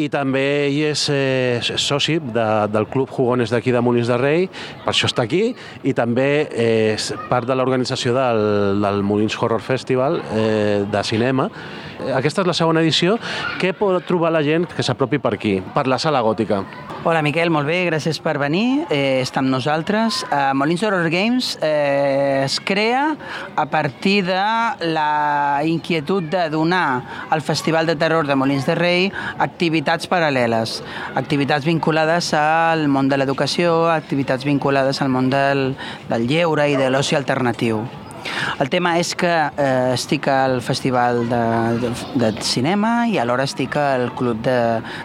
i 0.00 0.08
també 0.08 0.42
ell 0.64 0.78
és 0.88 1.02
eh, 1.12 1.60
soci 1.60 2.16
de, 2.24 2.46
del 2.72 2.88
Club 2.88 3.12
Jugones 3.12 3.52
d'aquí 3.52 3.74
de 3.74 3.84
Molins 3.84 4.08
de 4.08 4.16
Rei, 4.16 4.48
per 4.80 4.94
això 4.94 5.12
està 5.12 5.28
aquí, 5.28 5.50
i 5.84 5.92
també 5.92 6.28
eh, 6.48 6.94
és 6.94 7.12
part 7.28 7.44
de 7.44 7.60
l'organització 7.60 8.16
del, 8.16 8.80
del 8.80 9.04
Molins 9.04 9.36
Horror 9.36 9.60
Festival 9.62 10.22
eh, 10.32 10.86
de 10.88 11.04
cinema. 11.04 11.50
Aquesta 12.12 12.42
és 12.42 12.48
la 12.48 12.56
segona 12.56 12.82
edició. 12.84 13.16
Què 13.60 13.72
pot 13.76 14.04
trobar 14.08 14.32
la 14.34 14.42
gent 14.44 14.66
que 14.68 14.84
s'apropi 14.84 15.20
per 15.22 15.34
aquí, 15.36 15.58
per 15.74 15.86
la 15.88 15.98
sala 15.98 16.20
gòtica? 16.24 16.62
Hola 17.04 17.20
Miquel, 17.20 17.50
molt 17.52 17.68
bé, 17.68 17.82
gràcies 17.84 18.16
per 18.24 18.38
venir. 18.40 18.86
Eh, 18.88 19.20
està 19.20 19.42
amb 19.42 19.52
nosaltres. 19.52 20.22
Eh, 20.24 20.52
Molins 20.56 20.82
Horror 20.84 21.10
Games 21.12 21.50
eh, 21.60 22.44
es 22.44 22.58
crea 22.64 23.16
a 23.56 23.66
partir 23.66 24.24
de 24.24 24.40
la 24.88 25.60
inquietud 25.64 26.22
de 26.32 26.48
donar 26.48 27.26
al 27.30 27.42
Festival 27.42 27.86
de 27.86 27.96
Terror 27.96 28.26
de 28.26 28.36
Molins 28.36 28.64
de 28.64 28.74
Rei 28.74 29.10
activitats 29.38 30.08
paral·leles, 30.08 30.80
activitats 31.14 31.68
vinculades 31.68 32.32
al 32.38 32.88
món 32.88 33.08
de 33.12 33.20
l'educació, 33.20 33.90
activitats 33.92 34.44
vinculades 34.48 35.02
al 35.02 35.12
món 35.12 35.28
del, 35.28 35.74
del 36.08 36.26
lleure 36.28 36.70
i 36.72 36.80
de 36.80 36.88
l'oci 36.88 37.20
alternatiu. 37.20 37.84
El 38.60 38.70
tema 38.70 38.94
és 39.00 39.12
que 39.18 39.30
eh, 39.30 39.94
estic 39.94 40.28
al 40.30 40.60
Festival 40.64 41.24
de, 41.28 41.42
de, 41.82 41.90
de 42.20 42.30
Cinema 42.46 43.06
i 43.10 43.18
alhora 43.18 43.46
estic 43.48 43.76
al 43.80 44.08
Club 44.16 44.40
de, 44.46 44.58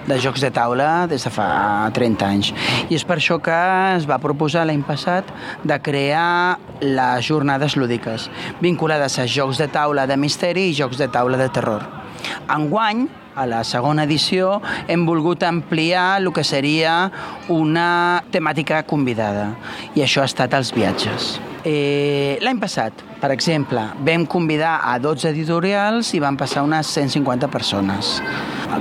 de 0.08 0.20
Jocs 0.22 0.44
de 0.46 0.52
Taula 0.56 0.90
des 1.10 1.26
de 1.26 1.32
fa 1.34 1.50
30 1.96 2.28
anys. 2.28 2.52
I 2.90 2.98
és 3.00 3.06
per 3.08 3.18
això 3.20 3.40
que 3.44 3.60
es 3.98 4.08
va 4.10 4.20
proposar 4.22 4.66
l'any 4.70 4.84
passat 4.88 5.28
de 5.64 5.80
crear 5.84 6.60
les 6.82 7.26
jornades 7.26 7.76
lúdiques, 7.80 8.30
vinculades 8.62 9.20
a 9.20 9.28
jocs 9.28 9.60
de 9.60 9.68
taula 9.72 10.08
de 10.08 10.18
misteri 10.18 10.70
i 10.70 10.78
jocs 10.78 11.00
de 11.02 11.10
taula 11.12 11.40
de 11.40 11.50
terror. 11.54 11.86
Enguany, 12.50 13.08
a 13.36 13.46
la 13.48 13.64
segona 13.64 14.04
edició, 14.08 14.58
hem 14.88 15.06
volgut 15.08 15.44
ampliar 15.48 16.20
el 16.20 16.32
que 16.36 16.44
seria 16.44 17.12
una 17.48 18.24
temàtica 18.34 18.84
convidada, 18.84 19.54
i 19.96 20.04
això 20.04 20.26
ha 20.26 20.30
estat 20.30 20.58
els 20.58 20.74
viatges. 20.76 21.38
Eh, 21.66 22.38
L'any 22.42 22.60
passat, 22.60 23.02
per 23.20 23.32
exemple, 23.36 23.82
vam 24.08 24.26
convidar 24.26 24.78
a 24.88 24.96
12 25.00 25.28
editorials 25.34 26.14
i 26.16 26.22
van 26.24 26.38
passar 26.40 26.64
unes 26.64 26.88
150 26.96 27.50
persones, 27.52 28.22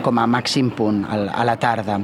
com 0.02 0.18
a 0.18 0.26
màxim 0.30 0.70
punt, 0.70 1.02
a 1.11 1.44
la 1.44 1.56
tarda. 1.58 1.99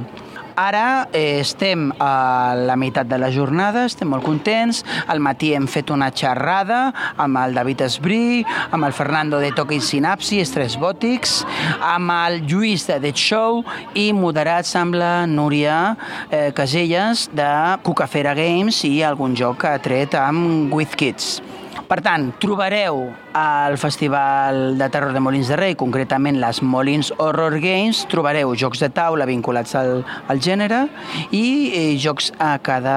Ara 0.55 1.09
eh, 1.11 1.39
estem 1.41 1.89
a 1.99 2.55
la 2.55 2.77
meitat 2.79 3.09
de 3.11 3.17
la 3.19 3.27
jornada, 3.31 3.85
estem 3.89 4.07
molt 4.07 4.23
contents. 4.23 4.83
Al 5.11 5.19
matí 5.19 5.51
hem 5.55 5.67
fet 5.67 5.91
una 5.91 6.07
xerrada 6.15 6.93
amb 7.19 7.41
el 7.41 7.57
David 7.57 7.83
Esbrí, 7.89 8.45
amb 8.71 8.87
el 8.87 8.95
Fernando 8.95 9.41
de 9.43 9.51
Toque 9.55 9.81
Sinapsi, 9.83 10.39
Estrès 10.39 10.77
Bòtics, 10.79 11.41
amb 11.83 12.13
el 12.15 12.39
Lluís 12.47 12.87
de 12.87 13.01
Dead 13.03 13.19
Show 13.19 13.65
i 13.99 14.11
moderats 14.15 14.71
amb 14.79 14.95
la 14.95 15.25
Núria 15.27 15.97
eh, 16.29 16.53
Caselles 16.55 17.27
de 17.35 17.51
Cucafera 17.83 18.33
Games 18.37 18.79
i 18.87 19.01
algun 19.03 19.35
joc 19.35 19.65
que 19.65 19.75
ha 19.75 19.83
tret 19.83 20.15
amb 20.15 20.73
With 20.73 20.95
Kids. 20.95 21.41
Per 21.85 21.99
tant, 22.01 22.31
trobareu 22.41 23.11
al 23.37 23.75
Festival 23.77 24.77
de 24.79 24.87
Terror 24.89 25.13
de 25.13 25.21
Molins 25.21 25.51
de 25.51 25.57
Rei, 25.59 25.75
concretament 25.77 26.39
les 26.41 26.63
Molins 26.65 27.11
Horror 27.21 27.59
Games, 27.61 27.99
trobareu 28.09 28.55
jocs 28.57 28.81
de 28.81 28.89
taula 28.89 29.27
vinculats 29.29 29.75
al, 29.77 30.01
al 30.01 30.41
gènere 30.41 30.85
i 31.29 31.43
eh, 31.69 31.83
jocs 32.01 32.31
a 32.41 32.55
cada 32.65 32.95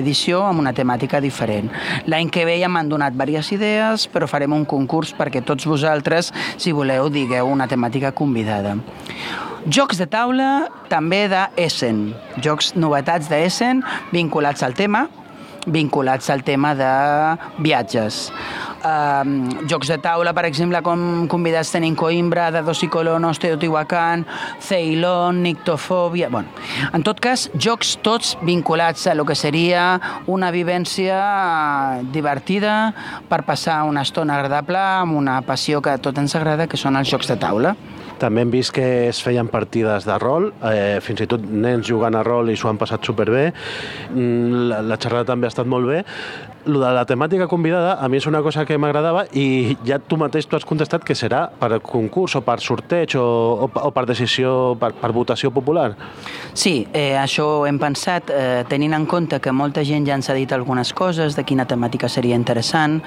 edició 0.00 0.40
amb 0.42 0.64
una 0.64 0.74
temàtica 0.74 1.20
diferent. 1.22 1.70
L'any 2.10 2.32
que 2.34 2.42
ve 2.48 2.56
ja 2.58 2.70
m'han 2.72 2.90
donat 2.90 3.14
diverses 3.14 3.54
idees, 3.54 4.08
però 4.10 4.26
farem 4.26 4.56
un 4.56 4.66
concurs 4.66 5.14
perquè 5.14 5.44
tots 5.46 5.68
vosaltres, 5.70 6.32
si 6.58 6.74
voleu, 6.74 7.06
digueu 7.14 7.46
una 7.46 7.68
temàtica 7.70 8.10
convidada. 8.10 8.74
Jocs 9.66 9.98
de 10.02 10.06
taula 10.10 10.66
també 10.90 11.28
de 11.30 11.44
Essen, 11.62 12.08
jocs 12.42 12.74
novetats 12.74 13.30
de 13.30 13.44
Essen 13.46 13.84
vinculats 14.12 14.66
al 14.66 14.74
tema, 14.78 15.06
vinculats 15.66 16.30
al 16.30 16.42
tema 16.44 16.74
de 16.74 16.92
viatges. 17.62 18.30
Um, 18.86 19.48
jocs 19.66 19.88
de 19.90 19.96
taula, 19.98 20.30
per 20.36 20.44
exemple, 20.46 20.78
com 20.86 21.26
convidats 21.32 21.72
tenim 21.74 21.96
Coimbra, 21.98 22.50
de 22.54 22.62
Dos 22.62 22.84
i 22.86 22.88
Colonos, 22.92 23.40
Teotihuacan, 23.42 24.26
Ceylon, 24.62 25.42
Nictofòbia... 25.42 26.30
Bueno, 26.30 26.48
en 26.94 27.02
tot 27.06 27.20
cas, 27.22 27.48
jocs 27.58 27.96
tots 28.04 28.36
vinculats 28.46 29.08
a 29.10 29.16
lo 29.18 29.26
que 29.26 29.34
seria 29.34 29.98
una 30.30 30.52
vivència 30.54 31.18
divertida 32.14 32.92
per 33.28 33.42
passar 33.48 33.82
una 33.88 34.06
estona 34.06 34.38
agradable 34.38 34.78
amb 34.78 35.18
una 35.18 35.40
passió 35.42 35.82
que 35.82 35.96
a 35.96 36.02
tots 36.02 36.22
ens 36.22 36.36
agrada, 36.38 36.68
que 36.70 36.78
són 36.78 37.00
els 37.00 37.10
jocs 37.10 37.32
de 37.32 37.40
taula. 37.42 37.74
També 38.20 38.42
hem 38.42 38.52
vist 38.52 38.72
que 38.72 38.86
es 39.10 39.20
feien 39.24 39.48
partides 39.52 40.06
de 40.08 40.16
rol, 40.22 40.50
eh, 40.70 40.98
fins 41.04 41.20
i 41.20 41.28
tot 41.28 41.42
nens 41.44 41.84
jugant 41.88 42.16
a 42.16 42.22
rol 42.24 42.48
i 42.48 42.56
s'ho 42.56 42.70
han 42.70 42.80
passat 42.80 43.04
superbé. 43.04 43.50
Mm, 44.14 44.68
la, 44.70 44.80
la 44.82 44.96
xerrada 44.96 45.32
també 45.32 45.48
ha 45.48 45.52
estat 45.52 45.68
molt 45.68 45.90
bé. 45.90 46.02
Lo 46.66 46.80
de 46.80 46.88
la 46.90 47.04
temàtica 47.06 47.46
convidada, 47.46 47.92
a 48.02 48.08
mi 48.10 48.18
és 48.18 48.26
una 48.26 48.40
cosa 48.42 48.64
que 48.66 48.74
m'agradava 48.74 49.20
i 49.38 49.76
ja 49.86 50.00
tu 50.02 50.16
mateix 50.18 50.48
tu 50.50 50.56
has 50.58 50.64
contestat 50.66 51.04
que 51.06 51.14
serà 51.14 51.44
per 51.60 51.78
concurs 51.78 52.34
o 52.34 52.40
per 52.42 52.56
sorteig 52.58 53.14
o, 53.14 53.22
o, 53.22 53.68
o 53.70 53.90
per 53.94 54.02
decisió, 54.08 54.74
per, 54.80 54.90
per 54.98 55.12
votació 55.14 55.52
popular. 55.54 55.92
Sí, 56.58 56.88
eh, 56.90 57.14
això 57.20 57.46
hem 57.70 57.78
pensat, 57.78 58.32
eh, 58.34 58.64
tenint 58.66 58.96
en 58.98 59.06
compte 59.06 59.38
que 59.38 59.54
molta 59.54 59.84
gent 59.86 60.08
ja 60.08 60.16
ens 60.18 60.26
ha 60.26 60.34
dit 60.34 60.50
algunes 60.56 60.90
coses 60.90 61.38
de 61.38 61.46
quina 61.46 61.68
temàtica 61.70 62.10
seria 62.10 62.34
interessant. 62.34 62.98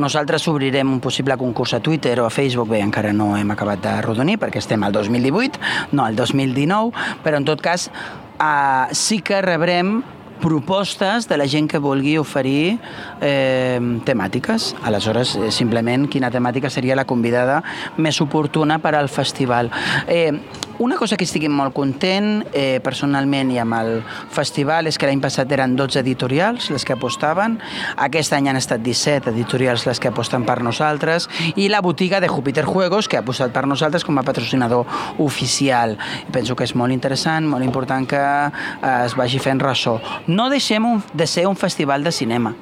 Nosaltres 0.00 0.48
obrirem 0.48 0.88
un 0.96 1.04
possible 1.04 1.36
concurs 1.36 1.76
a 1.76 1.82
Twitter 1.84 2.16
o 2.22 2.30
a 2.30 2.32
Facebook, 2.32 2.72
bé, 2.72 2.80
encara 2.80 3.12
no 3.12 3.34
hem 3.36 3.52
acabat 3.52 3.84
de 3.84 3.94
rodonir 4.08 4.38
perquè 4.40 4.64
estem 4.64 4.88
al 4.88 4.96
2018, 4.96 5.60
no 5.92 6.08
al 6.08 6.16
2019, 6.16 7.20
però 7.20 7.44
en 7.44 7.52
tot 7.52 7.60
cas 7.60 7.90
eh, 7.92 8.88
sí 8.96 9.20
que 9.20 9.44
rebrem 9.44 9.98
propostes 10.42 11.28
de 11.30 11.38
la 11.38 11.46
gent 11.46 11.70
que 11.70 11.80
vulgui 11.80 12.18
oferir 12.18 12.78
eh, 13.22 13.78
temàtiques. 14.04 14.72
Aleshores, 14.82 15.36
eh, 15.38 15.52
simplement, 15.54 16.08
quina 16.10 16.32
temàtica 16.34 16.70
seria 16.70 16.98
la 16.98 17.06
convidada 17.06 17.62
més 17.96 18.20
oportuna 18.20 18.80
per 18.82 18.96
al 18.98 19.08
festival. 19.08 19.70
Eh, 20.10 20.34
una 20.78 20.96
cosa 20.96 21.16
que 21.16 21.26
estic 21.26 21.48
molt 21.50 21.74
content 21.74 22.42
eh, 22.52 22.80
personalment 22.84 23.50
i 23.52 23.58
amb 23.62 23.76
el 23.76 23.90
festival 24.32 24.88
és 24.90 24.98
que 24.98 25.08
l'any 25.08 25.20
passat 25.22 25.50
eren 25.52 25.76
12 25.76 26.00
editorials 26.00 26.70
les 26.72 26.84
que 26.86 26.96
apostaven, 26.96 27.58
aquest 28.06 28.32
any 28.36 28.48
han 28.50 28.60
estat 28.60 28.82
17 28.84 29.32
editorials 29.32 29.86
les 29.88 30.00
que 30.00 30.12
aposten 30.12 30.46
per 30.48 30.60
nosaltres 30.64 31.28
i 31.56 31.68
la 31.72 31.82
botiga 31.84 32.20
de 32.20 32.30
Júpiter 32.30 32.64
Juegos 32.64 33.08
que 33.08 33.18
ha 33.18 33.24
apostat 33.24 33.52
per 33.54 33.66
nosaltres 33.66 34.04
com 34.04 34.18
a 34.18 34.26
patrocinador 34.26 34.86
oficial. 35.18 35.96
Penso 36.32 36.56
que 36.56 36.64
és 36.68 36.76
molt 36.78 36.94
interessant, 36.94 37.48
molt 37.48 37.64
important 37.64 38.08
que 38.08 38.22
eh, 38.22 38.94
es 39.06 39.16
vagi 39.18 39.42
fent 39.42 39.62
ressò. 39.62 39.98
No 40.26 40.48
deixem 40.52 41.02
de 41.14 41.26
ser 41.26 41.46
un 41.46 41.56
festival 41.56 42.02
de 42.04 42.12
cinema 42.12 42.56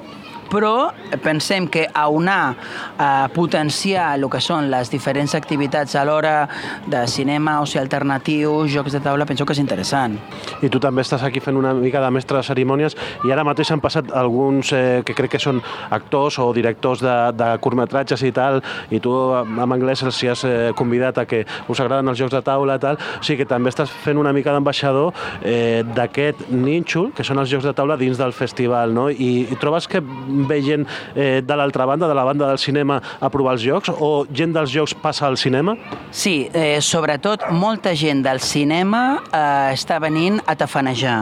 però 0.51 0.91
pensem 1.23 1.67
que 1.71 1.87
aunar, 1.93 2.55
eh, 2.99 3.27
potenciar 3.33 4.11
el 4.17 4.27
que 4.29 4.41
són 4.43 4.69
les 4.71 4.91
diferents 4.91 5.33
activitats 5.35 5.95
a 5.95 6.03
l'hora 6.05 6.49
de 6.85 7.05
cinema, 7.07 7.59
oci 7.61 7.79
alternatiu, 7.79 8.67
jocs 8.67 8.91
de 8.91 8.99
taula, 8.99 9.25
penso 9.25 9.45
que 9.45 9.53
és 9.53 9.59
interessant. 9.63 10.17
I 10.61 10.69
tu 10.69 10.79
també 10.79 11.01
estàs 11.01 11.23
aquí 11.23 11.39
fent 11.39 11.57
una 11.57 11.73
mica 11.73 12.01
de 12.01 12.11
mestre 12.11 12.37
de 12.37 12.43
cerimònies 12.43 12.97
i 13.25 13.31
ara 13.31 13.45
mateix 13.47 13.71
han 13.71 13.81
passat 13.81 14.11
alguns 14.11 14.73
eh, 14.73 15.01
que 15.05 15.15
crec 15.15 15.31
que 15.31 15.39
són 15.39 15.61
actors 15.89 16.37
o 16.39 16.51
directors 16.53 17.01
de, 17.01 17.15
de 17.37 17.49
curtmetratges 17.63 18.23
i 18.27 18.31
tal, 18.35 18.61
i 18.91 18.99
tu 18.99 19.13
en 19.39 19.71
anglès 19.71 20.03
els 20.03 20.21
has 20.31 20.43
eh, 20.43 20.71
convidat 20.75 21.17
a 21.17 21.25
que 21.25 21.45
us 21.71 21.79
agraden 21.79 22.11
els 22.11 22.19
jocs 22.19 22.35
de 22.35 22.41
taula 22.43 22.75
i 22.75 22.83
tal, 22.83 22.99
o 22.99 23.23
sigui 23.23 23.41
que 23.43 23.49
també 23.49 23.71
estàs 23.71 23.91
fent 24.03 24.19
una 24.19 24.33
mica 24.35 24.51
d'ambaixador 24.51 25.13
eh, 25.41 25.83
d'aquest 25.95 26.49
nínxol, 26.51 27.11
que 27.15 27.23
són 27.23 27.39
els 27.39 27.49
jocs 27.51 27.65
de 27.67 27.73
taula 27.77 27.97
dins 27.97 28.19
del 28.19 28.33
festival, 28.35 28.93
no? 28.93 29.07
I, 29.09 29.47
i 29.51 29.59
trobes 29.61 29.87
que 29.87 30.01
ve 30.49 30.61
gent 30.65 30.87
eh, 31.15 31.41
de 31.45 31.57
l'altra 31.57 31.85
banda, 31.85 32.07
de 32.07 32.15
la 32.17 32.23
banda 32.27 32.47
del 32.49 32.59
cinema, 32.61 33.01
a 33.19 33.29
provar 33.29 33.57
els 33.57 33.65
jocs? 33.65 33.91
O 33.91 34.25
gent 34.31 34.55
dels 34.55 34.71
jocs 34.73 34.95
passa 35.01 35.27
al 35.27 35.37
cinema? 35.37 35.75
Sí, 36.11 36.49
eh, 36.53 36.79
sobretot 36.81 37.49
molta 37.51 37.95
gent 37.95 38.23
del 38.25 38.41
cinema 38.43 39.21
eh, 39.31 39.73
està 39.75 39.99
venint 40.03 40.41
a 40.45 40.55
tafanejar. 40.55 41.19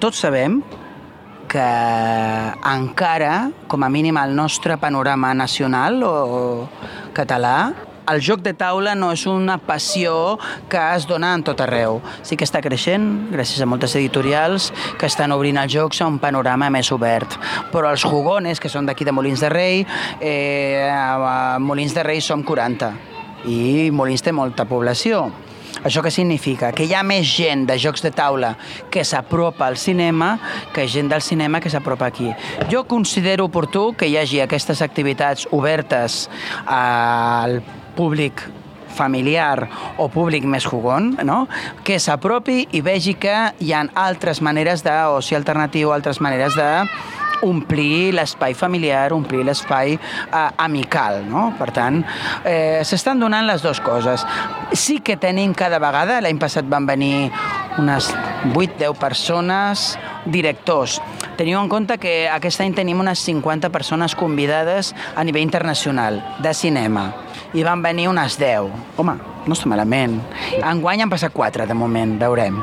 Tots 0.00 0.24
sabem 0.26 0.60
que 1.48 1.66
encara, 2.66 3.50
com 3.70 3.84
a 3.86 3.88
mínim 3.88 4.16
al 4.18 4.34
nostre 4.34 4.76
panorama 4.82 5.32
nacional 5.34 6.02
o 6.04 6.14
català, 7.14 7.72
el 8.08 8.20
joc 8.22 8.42
de 8.44 8.52
taula 8.54 8.94
no 8.94 9.10
és 9.14 9.24
una 9.26 9.56
passió 9.58 10.36
que 10.70 10.80
es 10.94 11.06
dona 11.08 11.32
en 11.34 11.42
tot 11.46 11.60
arreu. 11.64 12.00
Sí 12.26 12.38
que 12.38 12.46
està 12.46 12.62
creixent, 12.64 13.06
gràcies 13.32 13.62
a 13.62 13.68
moltes 13.68 13.96
editorials 13.98 14.70
que 15.00 15.08
estan 15.10 15.34
obrint 15.34 15.58
els 15.62 15.72
jocs 15.74 16.00
a 16.02 16.10
un 16.10 16.20
panorama 16.22 16.70
més 16.70 16.92
obert. 16.94 17.38
Però 17.72 17.90
els 17.90 18.04
jugones, 18.06 18.60
que 18.62 18.70
són 18.72 18.86
d'aquí 18.86 19.06
de 19.06 19.14
Molins 19.16 19.42
de 19.42 19.50
Rei, 19.50 19.82
eh, 20.20 20.86
a 20.90 21.58
Molins 21.58 21.94
de 21.94 22.06
Rei 22.06 22.22
som 22.22 22.44
40 22.46 22.92
i 23.46 23.90
Molins 23.92 24.22
té 24.22 24.32
molta 24.32 24.66
població. 24.66 25.26
Això 25.84 26.00
què 26.02 26.10
significa? 26.10 26.72
Que 26.72 26.86
hi 26.86 26.94
ha 26.96 27.02
més 27.06 27.28
gent 27.28 27.66
de 27.68 27.76
jocs 27.78 28.02
de 28.02 28.10
taula 28.10 28.54
que 28.90 29.04
s'apropa 29.04 29.66
al 29.66 29.76
cinema 29.76 30.32
que 30.74 30.86
gent 30.88 31.10
del 31.12 31.22
cinema 31.22 31.60
que 31.60 31.70
s'apropa 31.70 32.08
aquí. 32.08 32.32
Jo 32.72 32.84
considero 32.88 33.44
oportú 33.44 33.92
que 33.98 34.08
hi 34.08 34.16
hagi 34.16 34.40
aquestes 34.40 34.80
activitats 34.82 35.46
obertes 35.52 36.30
al 36.64 37.60
públic 37.96 38.44
familiar 38.96 39.68
o 40.00 40.08
públic 40.08 40.46
més 40.48 40.64
jugon, 40.66 41.12
no? 41.28 41.44
que 41.84 42.00
s'apropi 42.00 42.64
i 42.72 42.82
vegi 42.84 43.14
que 43.20 43.36
hi 43.60 43.74
ha 43.76 43.84
altres 44.06 44.40
maneres 44.42 44.82
d'oci 44.86 45.36
alternatiu, 45.36 45.92
altres 45.92 46.22
maneres 46.24 46.56
de 46.56 46.70
omplir 47.44 48.14
l'espai 48.16 48.54
familiar, 48.56 49.12
omplir 49.12 49.42
l'espai 49.44 49.92
eh, 49.92 50.48
amical. 50.56 51.20
No? 51.28 51.50
Per 51.58 51.68
tant, 51.76 52.00
eh, 52.48 52.80
s'estan 52.88 53.20
donant 53.20 53.44
les 53.44 53.60
dues 53.60 53.80
coses. 53.84 54.24
Sí 54.72 55.02
que 55.04 55.18
tenim 55.20 55.52
cada 55.54 55.80
vegada, 55.82 56.22
l'any 56.24 56.40
passat 56.40 56.64
van 56.64 56.88
venir 56.88 57.28
unes 57.76 58.08
8-10 58.54 58.96
persones, 58.96 59.84
directors. 60.24 60.96
Teniu 61.36 61.60
en 61.60 61.68
compte 61.68 62.00
que 62.00 62.24
aquest 62.32 62.64
any 62.64 62.72
tenim 62.72 63.04
unes 63.04 63.20
50 63.28 63.68
persones 63.68 64.16
convidades 64.16 64.94
a 65.14 65.24
nivell 65.28 65.44
internacional 65.44 66.22
de 66.40 66.56
cinema 66.56 67.10
i 67.56 67.64
van 67.64 67.80
venir 67.82 68.10
unes 68.10 68.36
10. 68.36 68.68
Home, 69.00 69.14
no 69.46 69.56
està 69.56 69.70
malament. 69.70 70.18
Enguany 70.60 71.00
han 71.02 71.12
passat 71.12 71.32
4, 71.32 71.64
de 71.68 71.76
moment, 71.78 72.16
veurem. 72.20 72.58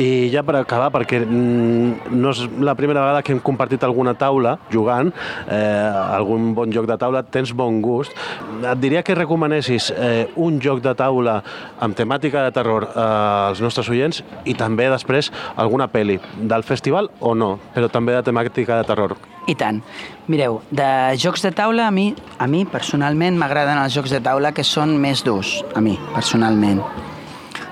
I 0.00 0.28
ja 0.32 0.42
per 0.44 0.56
acabar, 0.58 0.90
perquè 0.92 1.20
mm, 1.22 2.12
no 2.18 2.32
és 2.34 2.42
la 2.60 2.74
primera 2.76 3.00
vegada 3.04 3.22
que 3.24 3.32
hem 3.32 3.40
compartit 3.44 3.84
alguna 3.86 4.16
taula 4.18 4.56
jugant, 4.72 5.12
eh, 5.46 6.16
algun 6.18 6.52
bon 6.56 6.72
joc 6.74 6.88
de 6.90 6.98
taula, 7.00 7.22
tens 7.22 7.54
bon 7.56 7.80
gust. 7.84 8.12
Et 8.60 8.82
diria 8.82 9.04
que 9.06 9.16
recomanessis 9.16 9.92
eh, 9.94 10.26
un 10.36 10.58
joc 10.60 10.82
de 10.84 10.96
taula 10.98 11.38
amb 11.80 11.96
temàtica 11.96 12.42
de 12.44 12.56
terror 12.56 12.88
eh, 12.90 13.04
als 13.04 13.62
nostres 13.64 13.88
oients 13.92 14.24
i 14.44 14.56
també 14.58 14.90
després 14.92 15.30
alguna 15.56 15.88
pel·li 15.88 16.18
del 16.36 16.66
festival 16.66 17.12
o 17.20 17.36
no, 17.38 17.54
però 17.72 17.88
també 17.88 18.18
de 18.18 18.26
temàtica 18.26 18.82
de 18.82 18.90
terror. 18.90 19.16
I 19.46 19.54
tant. 19.60 19.82
Mireu, 20.30 20.62
de 20.72 20.86
jocs 21.20 21.42
de 21.44 21.50
taula, 21.52 21.88
a 21.88 21.92
mi, 21.92 22.14
a 22.40 22.46
mi 22.48 22.64
personalment 22.64 23.36
m'agraden 23.36 23.76
els 23.82 23.92
jocs 23.92 24.14
de 24.14 24.22
taula 24.24 24.54
que 24.56 24.64
són 24.64 24.96
més 25.00 25.20
durs, 25.26 25.58
a 25.76 25.82
mi, 25.84 25.98
personalment. 26.14 26.80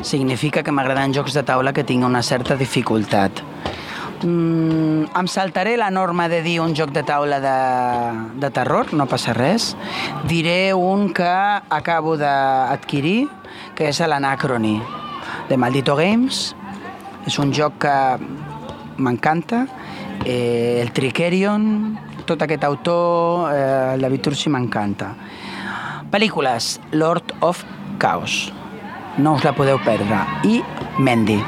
Significa 0.05 0.65
que 0.67 0.75
m'agraden 0.75 1.15
jocs 1.17 1.33
de 1.33 1.45
taula 1.47 1.73
que 1.73 1.85
tinguin 1.87 2.11
una 2.11 2.23
certa 2.23 2.59
dificultat. 2.61 3.41
Mm, 4.23 5.09
em 5.19 5.27
saltaré 5.27 5.77
la 5.77 5.91
norma 5.91 6.29
de 6.29 6.43
dir 6.45 6.61
un 6.63 6.77
joc 6.79 6.93
de 6.95 7.03
taula 7.03 7.41
de, 7.43 7.57
de 8.39 8.51
terror, 8.55 8.93
no 8.95 9.09
passa 9.11 9.33
res. 9.35 9.73
Diré 10.31 10.75
un 10.75 11.09
que 11.15 11.27
acabo 11.27 12.19
d'adquirir, 12.21 13.31
que 13.75 13.89
és 13.91 13.99
l'Anacrony, 13.99 14.77
de 15.49 15.57
Maldito 15.57 15.97
Games. 15.97 16.53
És 17.27 17.39
un 17.39 17.51
joc 17.55 17.81
que 17.83 17.97
m'encanta, 18.99 19.67
eh, 20.25 20.81
el 20.83 20.93
Tricerion, 20.93 21.99
tot 22.27 22.43
aquest 22.43 22.65
autor, 22.65 23.53
eh, 23.53 23.95
el 23.95 24.01
David 24.01 24.29
m'encanta. 24.49 25.15
Pel·lícules, 26.11 26.81
Lord 26.93 27.35
of 27.41 27.65
Chaos, 27.99 28.53
no 29.19 29.35
us 29.35 29.45
la 29.45 29.53
podeu 29.53 29.79
perdre, 29.85 30.27
i 30.45 30.63
Mendy. 30.99 31.41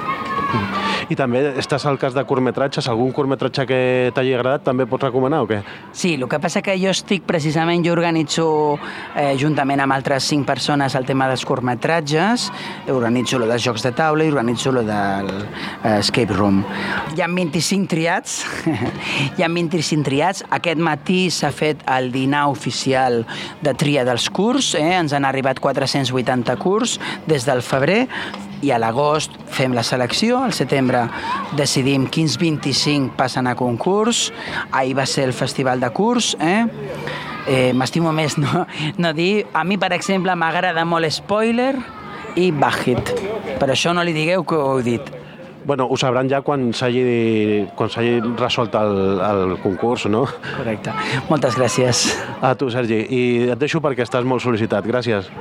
I 1.09 1.17
també 1.19 1.43
estàs 1.61 1.85
al 1.89 1.99
cas 2.01 2.15
de 2.17 2.23
curtmetratges, 2.25 2.87
algun 2.89 3.13
curtmetratge 3.15 3.67
que 3.69 3.81
t'hagi 4.17 4.35
agradat 4.37 4.65
també 4.65 4.87
pots 4.89 5.05
recomanar 5.05 5.43
o 5.45 5.49
què? 5.49 5.61
Sí, 5.93 6.15
el 6.17 6.27
que 6.31 6.41
passa 6.41 6.63
que 6.65 6.77
jo 6.81 6.93
estic 6.95 7.27
precisament, 7.29 7.85
jo 7.85 7.93
organitzo 7.93 8.47
eh, 9.15 9.35
juntament 9.41 9.83
amb 9.85 9.97
altres 9.97 10.29
cinc 10.31 10.47
persones 10.49 10.97
el 10.97 11.07
tema 11.09 11.29
dels 11.29 11.45
curtmetratges, 11.45 12.49
organitzo 12.93 13.41
lo 13.41 13.49
dels 13.51 13.65
jocs 13.65 13.85
de 13.85 13.93
taula 13.97 14.25
i 14.25 14.33
organitzo 14.33 14.73
lo 14.73 14.85
del 14.87 15.31
eh, 15.35 15.99
escape 15.99 16.33
room. 16.33 16.63
Hi 17.15 17.25
ha 17.25 17.29
25 17.29 17.91
triats, 17.91 18.39
hi 19.37 19.45
ha 19.45 19.51
25 19.51 20.09
triats. 20.09 20.45
Aquest 20.55 20.81
matí 20.81 21.27
s'ha 21.35 21.53
fet 21.55 21.85
el 21.91 22.11
dinar 22.15 22.47
oficial 22.53 23.23
de 23.65 23.77
tria 23.79 24.07
dels 24.09 24.31
curs, 24.33 24.75
eh? 24.79 24.95
ens 24.99 25.13
han 25.13 25.29
arribat 25.29 25.61
480 25.61 26.59
curs 26.63 26.99
des 27.29 27.45
del 27.49 27.63
febrer 27.65 28.05
i 28.65 28.71
a 28.73 28.79
l'agost 28.81 29.37
fem 29.53 29.75
la 29.77 29.85
selecció, 29.85 30.41
al 30.45 30.55
setembre 30.57 31.05
decidim 31.59 32.09
quins 32.09 32.39
25 32.41 33.13
passen 33.19 33.49
a 33.51 33.55
concurs, 33.59 34.31
ahir 34.73 34.97
va 34.97 35.07
ser 35.07 35.29
el 35.29 35.35
festival 35.37 35.81
de 35.81 35.91
curs, 35.93 36.35
eh? 36.41 36.65
eh 37.47 37.73
M'estimo 37.77 38.13
més 38.13 38.39
no, 38.41 38.65
no 38.99 39.13
dir... 39.13 39.45
A 39.53 39.65
mi, 39.65 39.77
per 39.79 39.93
exemple, 39.93 40.35
m'agrada 40.35 40.85
molt 40.89 41.11
Spoiler 41.13 41.75
i 42.41 42.51
Bajit. 42.51 43.13
Per 43.61 43.69
això 43.71 43.93
no 43.95 44.03
li 44.03 44.17
digueu 44.17 44.47
que 44.49 44.57
ho 44.57 44.73
heu 44.75 44.83
dit. 44.83 45.13
Bueno, 45.65 45.87
ho 45.89 45.97
sabran 45.97 46.29
ja 46.29 46.43
quan 46.45 46.67
s'hagi 46.77 47.05
quan 47.77 47.89
s'hagi 47.89 48.19
resolt 48.37 48.75
el, 48.77 49.21
el 49.25 49.55
concurs, 49.63 50.05
no? 50.13 50.27
Correcte. 50.59 50.93
Moltes 51.31 51.57
gràcies. 51.57 52.05
A 52.45 52.53
tu, 52.59 52.69
Sergi. 52.73 53.01
I 53.01 53.23
et 53.57 53.61
deixo 53.61 53.81
perquè 53.85 54.05
estàs 54.05 54.29
molt 54.29 54.45
sol·licitat. 54.45 54.85
Gràcies. 54.85 55.33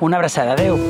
Una 0.00 0.16
abraçada. 0.16 0.56
Adéu. 0.56 0.80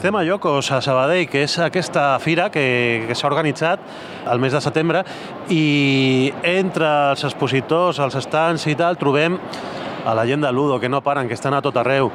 Estem 0.00 0.16
a 0.16 0.22
Llocos, 0.24 0.72
a 0.72 0.78
Sabadell, 0.80 1.26
que 1.28 1.42
és 1.44 1.58
aquesta 1.60 2.14
fira 2.24 2.46
que, 2.48 3.04
que 3.04 3.12
s'ha 3.12 3.26
organitzat 3.28 3.82
al 4.32 4.40
mes 4.40 4.54
de 4.56 4.62
setembre 4.64 5.02
i 5.52 6.30
entre 6.40 6.88
els 7.10 7.26
expositors, 7.28 8.00
els 8.00 8.16
estants 8.16 8.64
i 8.72 8.78
tal, 8.80 8.96
trobem 8.96 9.36
a 10.08 10.14
la 10.16 10.24
gent 10.24 10.40
de 10.40 10.54
Ludo, 10.56 10.78
que 10.80 10.88
no 10.88 11.02
paren, 11.04 11.28
que 11.28 11.36
estan 11.36 11.52
a 11.52 11.60
tot 11.60 11.76
arreu. 11.76 12.08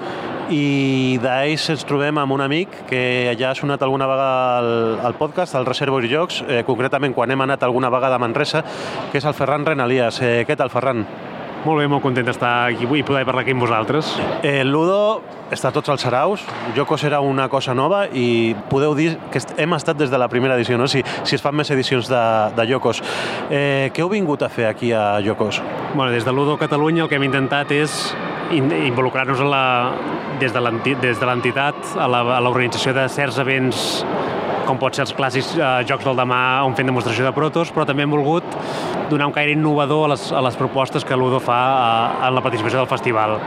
I 0.49 1.19
d'ells 1.21 1.67
ens 1.75 1.85
trobem 1.85 2.17
amb 2.17 2.33
un 2.33 2.41
amic 2.47 2.73
que 2.89 3.03
ja 3.37 3.51
ha 3.51 3.53
sonat 3.61 3.85
alguna 3.85 4.09
vegada 4.09 4.57
al, 4.63 4.73
al 5.05 5.19
podcast, 5.21 5.53
al 5.53 5.69
Reservos 5.69 6.09
i 6.09 6.13
Jocs, 6.15 6.41
eh, 6.49 6.63
concretament 6.65 7.13
quan 7.13 7.29
hem 7.29 7.45
anat 7.45 7.69
alguna 7.69 7.93
vegada 7.93 8.17
a 8.17 8.25
Manresa, 8.25 8.65
que 9.11 9.21
és 9.21 9.29
el 9.29 9.37
Ferran 9.37 9.61
Renalies. 9.61 10.23
Eh, 10.25 10.35
què 10.49 10.57
tal, 10.57 10.73
Ferran? 10.73 11.05
Molt 11.65 11.81
bé, 11.81 11.87
molt 11.89 12.03
content 12.05 12.27
d'estar 12.27 12.49
aquí 12.69 12.85
avui 12.85 12.99
i 13.01 13.03
poder 13.05 13.23
parlar 13.25 13.41
aquí 13.41 13.53
amb 13.55 13.63
vosaltres. 13.65 14.11
Eh, 14.45 14.61
Ludo 14.63 15.23
està 15.49 15.71
tots 15.73 15.89
els 15.89 16.03
saraus, 16.05 16.43
Jocos 16.75 17.01
era 17.07 17.23
una 17.25 17.47
cosa 17.49 17.73
nova 17.73 18.03
i 18.05 18.53
podeu 18.69 18.93
dir 18.93 19.15
que 19.33 19.41
hem 19.57 19.73
estat 19.73 19.97
des 19.97 20.13
de 20.13 20.19
la 20.21 20.27
primera 20.29 20.53
edició, 20.59 20.77
no? 20.77 20.85
si, 20.85 21.01
si 21.23 21.39
es 21.39 21.41
fan 21.41 21.57
més 21.57 21.71
edicions 21.73 22.05
de, 22.11 22.21
de 22.53 22.67
Jocos. 22.69 23.01
Eh, 23.49 23.89
què 23.89 24.05
heu 24.05 24.13
vingut 24.13 24.45
a 24.45 24.49
fer 24.53 24.69
aquí 24.69 24.93
a 24.93 25.17
Jocos? 25.25 25.57
Bueno, 25.95 26.11
des 26.13 26.25
de 26.25 26.33
Ludo 26.37 26.53
Catalunya 26.61 27.07
el 27.07 27.09
que 27.09 27.17
hem 27.17 27.25
intentat 27.25 27.73
és 27.73 28.13
involucrar-nos 28.53 29.41
des 30.37 30.53
de 30.53 30.61
l'entitat 31.25 31.95
a 31.97 32.05
l'organització 32.05 32.93
de 32.93 33.09
certs 33.09 33.41
events 33.41 34.05
com 34.65 34.79
pot 34.81 34.97
ser 34.97 35.05
els 35.05 35.13
clàssics 35.15 35.53
eh, 35.55 35.69
Jocs 35.89 36.05
del 36.07 36.17
Demà 36.17 36.41
on 36.65 36.75
fem 36.77 36.87
demostració 36.89 37.25
de 37.27 37.33
protos, 37.35 37.71
però 37.73 37.85
també 37.87 38.05
hem 38.05 38.13
volgut 38.13 38.45
donar 39.11 39.29
un 39.29 39.35
caire 39.35 39.53
innovador 39.53 40.07
a 40.07 40.13
les, 40.15 40.25
a 40.33 40.41
les 40.45 40.57
propostes 40.59 41.05
que 41.05 41.17
l'Udo 41.17 41.39
fa 41.43 41.59
eh, 41.71 42.27
en 42.27 42.37
la 42.37 42.43
participació 42.45 42.81
del 42.81 42.89
festival. 42.91 43.37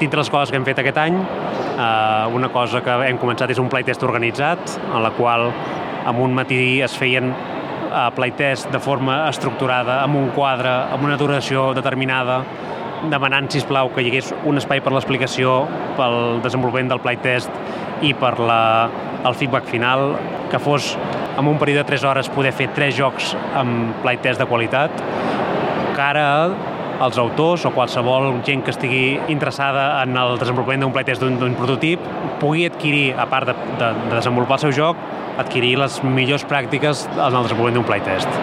Dintre 0.00 0.20
les 0.20 0.30
coses 0.30 0.50
que 0.50 0.58
hem 0.58 0.66
fet 0.66 0.80
aquest 0.82 1.00
any, 1.02 1.18
eh, 1.18 2.36
una 2.38 2.50
cosa 2.54 2.82
que 2.84 2.98
hem 3.08 3.18
començat 3.22 3.50
és 3.50 3.62
un 3.62 3.70
playtest 3.72 4.06
organitzat, 4.06 4.78
en 4.90 5.02
la 5.02 5.12
qual 5.18 5.50
en 6.04 6.22
un 6.22 6.34
matí 6.36 6.80
es 6.84 6.96
feien 6.98 7.32
eh, 7.32 8.06
playtest 8.14 8.70
de 8.74 8.82
forma 8.82 9.24
estructurada, 9.30 10.02
amb 10.04 10.20
un 10.20 10.30
quadre, 10.36 10.72
amb 10.94 11.06
una 11.06 11.18
duració 11.20 11.72
determinada, 11.76 12.42
demanant, 13.10 13.48
si 13.50 13.62
plau 13.68 13.90
que 13.94 14.02
hi 14.04 14.10
hagués 14.10 14.32
un 14.48 14.60
espai 14.60 14.82
per 14.84 14.92
l'explicació, 14.94 15.64
pel 15.98 16.42
desenvolupament 16.44 16.92
del 16.92 17.02
playtest 17.04 17.50
i 18.04 18.12
per 18.18 18.36
la, 18.40 18.90
el 19.24 19.36
feedback 19.38 19.68
final, 19.70 20.14
que 20.50 20.60
fos 20.62 20.94
en 21.38 21.48
un 21.50 21.58
període 21.58 21.82
de 21.82 21.88
3 21.92 22.04
hores 22.10 22.30
poder 22.30 22.52
fer 22.54 22.68
3 22.76 22.94
jocs 22.96 23.32
amb 23.58 23.96
playtest 24.04 24.40
de 24.40 24.46
qualitat, 24.50 25.02
que 25.94 26.02
ara 26.02 26.28
els 27.04 27.18
autors 27.18 27.64
o 27.66 27.72
qualsevol 27.74 28.30
gent 28.46 28.62
que 28.64 28.70
estigui 28.70 29.18
interessada 29.32 30.02
en 30.02 30.16
el 30.16 30.38
desenvolupament 30.38 30.84
d'un 30.84 30.94
playtest 30.94 31.24
d'un 31.24 31.56
prototip 31.58 32.02
pugui 32.40 32.68
adquirir, 32.68 33.14
a 33.18 33.26
part 33.30 33.50
de, 33.50 33.56
de, 33.80 33.90
de 34.06 34.14
desenvolupar 34.14 34.60
el 34.60 34.66
seu 34.66 34.74
joc, 34.76 35.00
adquirir 35.38 35.74
les 35.80 35.98
millors 36.06 36.46
pràctiques 36.46 37.06
en 37.16 37.34
el 37.34 37.42
desenvolupament 37.42 37.80
d'un 37.80 37.88
playtest. 37.88 38.40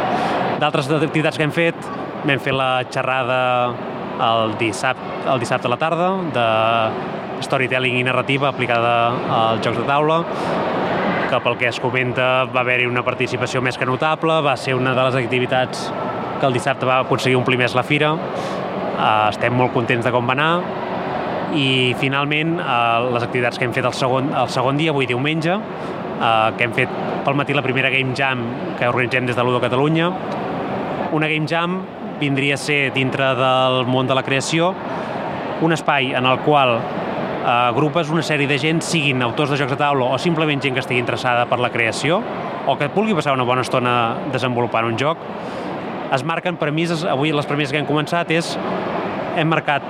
D'altres 0.61 0.91
activitats 0.91 1.39
que 1.39 1.47
hem 1.47 1.55
fet, 1.55 1.91
vam 2.27 2.41
fer 2.43 2.53
la 2.53 2.83
xerrada 2.91 3.39
el 4.21 4.57
dissabte, 4.59 5.29
el 5.31 5.39
dissabte 5.41 5.67
a 5.67 5.73
la 5.73 5.79
tarda 5.81 6.11
de 6.35 6.47
storytelling 7.41 7.97
i 7.97 8.03
narrativa 8.05 8.51
aplicada 8.51 8.93
als 9.37 9.65
jocs 9.65 9.81
de 9.81 9.87
taula 9.87 10.21
que 11.31 11.39
pel 11.39 11.55
que 11.57 11.69
es 11.69 11.79
comenta 11.79 12.43
va 12.51 12.59
haver-hi 12.65 12.89
una 12.89 13.05
participació 13.07 13.61
més 13.63 13.77
que 13.79 13.87
notable, 13.87 14.41
va 14.43 14.57
ser 14.59 14.75
una 14.75 14.91
de 14.97 15.05
les 15.07 15.15
activitats 15.15 15.85
que 16.41 16.45
el 16.45 16.57
dissabte 16.57 16.85
va 16.89 16.99
aconseguir 17.05 17.37
omplir 17.39 17.55
més 17.61 17.75
la 17.77 17.85
fira. 17.87 18.11
Uh, 18.11 19.29
estem 19.29 19.55
molt 19.55 19.71
contents 19.71 20.03
de 20.03 20.11
com 20.11 20.27
va 20.27 20.35
anar 20.35 20.49
i 21.55 21.93
finalment 21.99 22.57
uh, 22.59 23.07
les 23.15 23.23
activitats 23.23 23.59
que 23.59 23.67
hem 23.67 23.73
fet 23.75 23.87
el 23.87 23.95
segon, 23.95 24.27
el 24.35 24.51
segon 24.51 24.79
dia, 24.79 24.91
avui 24.91 25.07
diumenge, 25.07 25.55
uh, 25.55 26.51
que 26.57 26.67
hem 26.67 26.75
fet 26.75 26.99
pel 27.23 27.39
matí 27.39 27.55
la 27.55 27.63
primera 27.63 27.91
Game 27.93 28.15
Jam 28.17 28.43
que 28.79 28.91
organitzem 28.91 29.31
des 29.31 29.39
de 29.39 29.47
l'Udo 29.47 29.63
Catalunya. 29.63 30.11
Una 31.15 31.31
Game 31.31 31.47
Jam 31.47 31.79
vindria 32.21 32.55
a 32.55 32.61
ser 32.61 32.91
dintre 32.93 33.33
del 33.37 33.85
món 33.89 34.07
de 34.07 34.15
la 34.17 34.23
creació 34.23 34.71
un 35.61 35.73
espai 35.73 36.13
en 36.17 36.25
el 36.25 36.39
qual 36.45 36.77
agrupes 37.45 38.11
una 38.13 38.21
sèrie 38.25 38.49
de 38.49 38.57
gent, 38.61 38.81
siguin 38.85 39.21
autors 39.25 39.49
de 39.49 39.57
jocs 39.57 39.73
de 39.73 39.77
taula 39.79 40.11
o 40.13 40.19
simplement 40.21 40.61
gent 40.61 40.77
que 40.77 40.83
estigui 40.83 41.01
interessada 41.01 41.47
per 41.49 41.57
la 41.61 41.71
creació 41.73 42.21
o 42.69 42.77
que 42.77 42.89
vulgui 42.93 43.17
passar 43.17 43.33
una 43.33 43.45
bona 43.47 43.65
estona 43.65 43.95
desenvolupant 44.33 44.85
un 44.85 44.97
joc, 45.01 45.21
es 46.13 46.23
marquen 46.27 46.57
premisses, 46.61 47.05
avui 47.07 47.31
les 47.33 47.47
premisses 47.49 47.73
que 47.73 47.81
hem 47.81 47.89
començat 47.89 48.29
és, 48.35 48.53
hem 49.39 49.49
marcat 49.49 49.85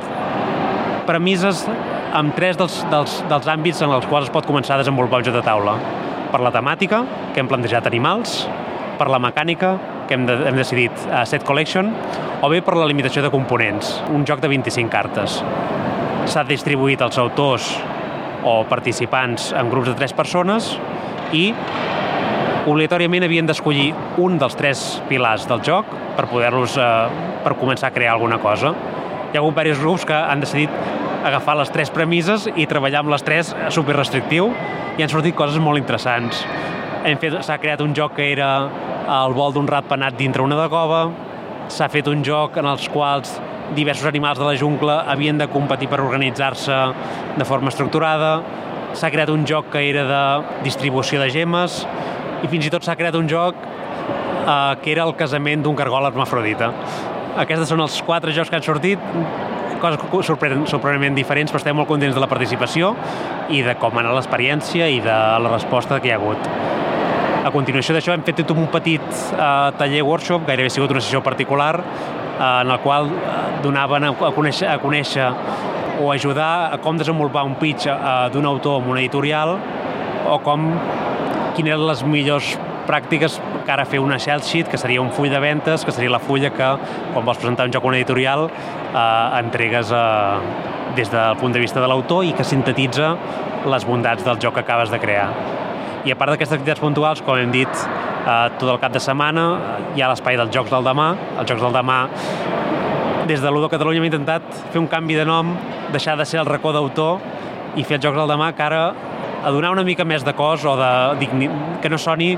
premisses 1.07 1.65
amb 2.15 2.35
tres 2.35 2.59
dels, 2.59 2.81
dels, 2.91 3.17
dels 3.27 3.47
àmbits 3.51 3.81
en 3.83 3.91
els 3.91 4.07
quals 4.07 4.29
es 4.29 4.33
pot 4.33 4.47
començar 4.47 4.77
a 4.77 4.83
desenvolupar 4.83 5.19
un 5.21 5.27
joc 5.27 5.35
de 5.39 5.43
taula. 5.43 5.75
Per 6.31 6.39
la 6.39 6.51
temàtica, 6.53 7.01
que 7.33 7.41
hem 7.43 7.49
plantejat 7.51 7.87
animals, 7.89 8.45
per 8.99 9.09
la 9.11 9.19
mecànica, 9.19 9.73
que 10.11 10.19
hem, 10.19 10.27
de, 10.27 10.35
hem 10.49 10.59
decidit 10.59 11.07
uh, 11.07 11.23
set 11.23 11.47
collection, 11.47 11.93
o 12.43 12.51
bé 12.51 12.59
per 12.65 12.75
la 12.75 12.89
limitació 12.89 13.23
de 13.23 13.31
components, 13.31 13.95
un 14.11 14.27
joc 14.27 14.43
de 14.43 14.51
25 14.51 14.91
cartes 14.91 15.39
s'ha 16.29 16.43
distribuït 16.45 17.01
als 17.01 17.17
autors 17.19 17.67
o 18.47 18.61
participants 18.69 19.51
en 19.57 19.69
grups 19.71 19.89
de 19.89 19.95
tres 19.97 20.13
persones 20.13 20.71
i 21.35 21.49
obligatòriament 22.69 23.25
havien 23.25 23.47
d'escollir 23.49 23.89
un 24.21 24.37
dels 24.41 24.55
tres 24.57 24.83
pilars 25.09 25.47
del 25.49 25.63
joc 25.65 25.89
per 26.17 26.27
poder-los 26.29 26.77
eh, 26.77 26.89
per 27.43 27.55
començar 27.57 27.89
a 27.89 27.95
crear 27.95 28.13
alguna 28.15 28.37
cosa. 28.41 28.73
Hi 29.31 29.37
ha 29.37 29.41
hagut 29.41 29.55
diversos 29.55 29.81
grups 29.81 30.05
que 30.05 30.17
han 30.17 30.43
decidit 30.43 30.69
agafar 31.25 31.55
les 31.57 31.71
tres 31.73 31.91
premisses 31.93 32.47
i 32.55 32.67
treballar 32.69 33.01
amb 33.01 33.13
les 33.13 33.25
tres 33.25 33.55
super 33.69 33.97
restrictiu 33.97 34.51
i 34.97 35.03
han 35.03 35.09
sortit 35.09 35.35
coses 35.37 35.61
molt 35.61 35.81
interessants. 35.81 36.45
S'ha 37.41 37.57
creat 37.57 37.81
un 37.81 37.95
joc 37.97 38.13
que 38.19 38.31
era 38.31 38.51
el 39.07 39.33
vol 39.37 39.53
d'un 39.55 39.67
rat 39.69 39.87
penat 39.89 40.17
dintre 40.19 40.43
una 40.43 40.57
de 40.59 40.67
cova, 40.69 41.05
s'ha 41.71 41.87
fet 41.91 42.07
un 42.11 42.23
joc 42.25 42.57
en 42.59 42.67
els 42.67 42.87
quals 42.91 43.37
diversos 43.75 44.07
animals 44.09 44.39
de 44.39 44.45
la 44.45 44.55
jungla 44.59 45.01
havien 45.11 45.37
de 45.39 45.47
competir 45.47 45.87
per 45.89 46.01
organitzar-se 46.03 46.79
de 47.37 47.45
forma 47.47 47.71
estructurada, 47.71 48.41
s'ha 48.93 49.11
creat 49.11 49.31
un 49.31 49.45
joc 49.47 49.71
que 49.71 49.83
era 49.89 50.03
de 50.07 50.63
distribució 50.65 51.21
de 51.21 51.29
gemes 51.31 51.85
i 52.43 52.49
fins 52.51 52.67
i 52.67 52.73
tot 52.73 52.83
s'ha 52.83 52.97
creat 52.99 53.15
un 53.15 53.29
joc 53.31 53.55
eh, 53.55 54.75
que 54.83 54.91
era 54.91 55.07
el 55.07 55.15
casament 55.15 55.63
d'un 55.63 55.77
cargol 55.79 56.09
hermafrodita. 56.09 56.73
Aquests 57.41 57.71
són 57.71 57.79
els 57.85 58.01
quatre 58.03 58.35
jocs 58.35 58.51
que 58.51 58.59
han 58.59 58.65
sortit, 58.65 58.99
coses 59.81 60.27
sorpren 60.27 60.67
sorprenentment 60.69 61.15
diferents, 61.17 61.51
però 61.51 61.61
estem 61.61 61.79
molt 61.79 61.89
contents 61.89 62.17
de 62.17 62.21
la 62.21 62.29
participació 62.29 62.93
i 63.49 63.63
de 63.65 63.77
com 63.81 63.97
ha 63.97 64.03
anat 64.03 64.19
l'experiència 64.19 64.91
i 64.91 65.01
de 65.03 65.17
la 65.45 65.57
resposta 65.57 65.99
que 65.99 66.11
hi 66.11 66.15
ha 66.15 66.21
hagut. 66.21 66.80
A 67.41 67.49
continuació 67.49 67.95
d'això 67.95 68.13
hem 68.13 68.21
fet 68.21 68.43
un 68.53 68.67
petit 68.69 69.01
uh, 69.33 69.71
taller 69.79 70.03
workshop, 70.05 70.43
gairebé 70.45 70.69
ha 70.69 70.73
sigut 70.73 70.91
una 70.93 71.01
sessió 71.01 71.23
particular, 71.25 71.73
uh, 71.81 72.43
en 72.61 72.69
el 72.69 72.79
qual 72.83 73.09
donaven 73.63 74.05
a, 74.05 74.11
a, 74.13 74.29
conèixer, 74.35 74.67
a 74.69 74.77
conèixer 74.81 75.29
o 76.01 76.11
ajudar 76.13 76.51
a 76.73 76.77
com 76.83 76.99
desenvolupar 77.01 77.45
un 77.47 77.55
pitch 77.57 77.87
uh, 77.89 78.27
d'un 78.33 78.45
autor 78.45 78.83
en 78.83 78.91
una 78.93 79.01
editorial 79.01 79.55
o 80.29 80.37
com 80.45 80.67
quines 81.55 81.73
eren 81.73 81.87
les 81.87 82.03
millors 82.05 82.51
pràctiques 82.85 83.39
que 83.65 83.73
ara 83.73 83.87
fer 83.89 84.01
una 84.03 84.19
shell 84.21 84.43
sheet, 84.45 84.69
que 84.69 84.77
seria 84.77 85.01
un 85.01 85.09
full 85.15 85.33
de 85.33 85.39
ventes, 85.41 85.85
que 85.85 85.93
seria 85.95 86.13
la 86.13 86.21
fulla 86.21 86.51
que, 86.53 86.69
quan 87.13 87.25
vols 87.25 87.41
presentar 87.41 87.65
un 87.65 87.73
joc 87.73 87.85
a 87.85 87.91
una 87.91 87.97
editorial, 87.97 88.47
eh, 88.49 89.39
entregues 89.39 89.93
eh, 89.95 90.93
des 90.97 91.11
del 91.11 91.37
punt 91.41 91.53
de 91.53 91.61
vista 91.63 91.81
de 91.81 91.89
l'autor 91.89 92.25
i 92.27 92.33
que 92.37 92.45
sintetitza 92.45 93.15
les 93.69 93.85
bondats 93.87 94.25
del 94.25 94.41
joc 94.41 94.57
que 94.57 94.65
acabes 94.65 94.91
de 94.91 94.99
crear. 94.99 95.29
I 96.05 96.11
a 96.13 96.17
part 96.17 96.33
d'aquestes 96.33 96.57
activitats 96.57 96.81
puntuals, 96.81 97.21
com 97.21 97.37
hem 97.37 97.51
dit, 97.53 97.83
eh, 98.25 98.49
tot 98.57 98.69
el 98.69 98.79
cap 98.81 98.93
de 98.93 98.99
setmana 98.99 99.45
hi 99.95 100.01
ha 100.01 100.09
l'espai 100.09 100.37
dels 100.39 100.53
Jocs 100.53 100.71
del 100.73 100.83
Demà. 100.83 101.11
Els 101.37 101.49
Jocs 101.49 101.61
del 101.61 101.73
Demà, 101.75 101.99
des 103.27 103.41
de 103.41 103.51
l'Udo 103.51 103.69
Catalunya 103.69 104.01
hem 104.01 104.09
intentat 104.09 104.41
fer 104.71 104.79
un 104.81 104.87
canvi 104.87 105.15
de 105.15 105.25
nom, 105.25 105.53
deixar 105.91 106.17
de 106.17 106.25
ser 106.25 106.39
el 106.41 106.49
racó 106.49 106.73
d'autor 106.73 107.19
i 107.75 107.83
fer 107.83 107.99
els 107.99 108.05
Jocs 108.05 108.17
del 108.17 108.33
Demà 108.33 108.51
que 108.57 108.63
ara 108.63 108.83
a 109.43 109.51
donar 109.51 109.71
una 109.71 109.83
mica 109.83 110.05
més 110.05 110.25
de 110.25 110.33
cos 110.33 110.65
o 110.65 110.75
de, 110.77 111.29
que 111.81 111.89
no 111.89 111.97
soni 111.97 112.33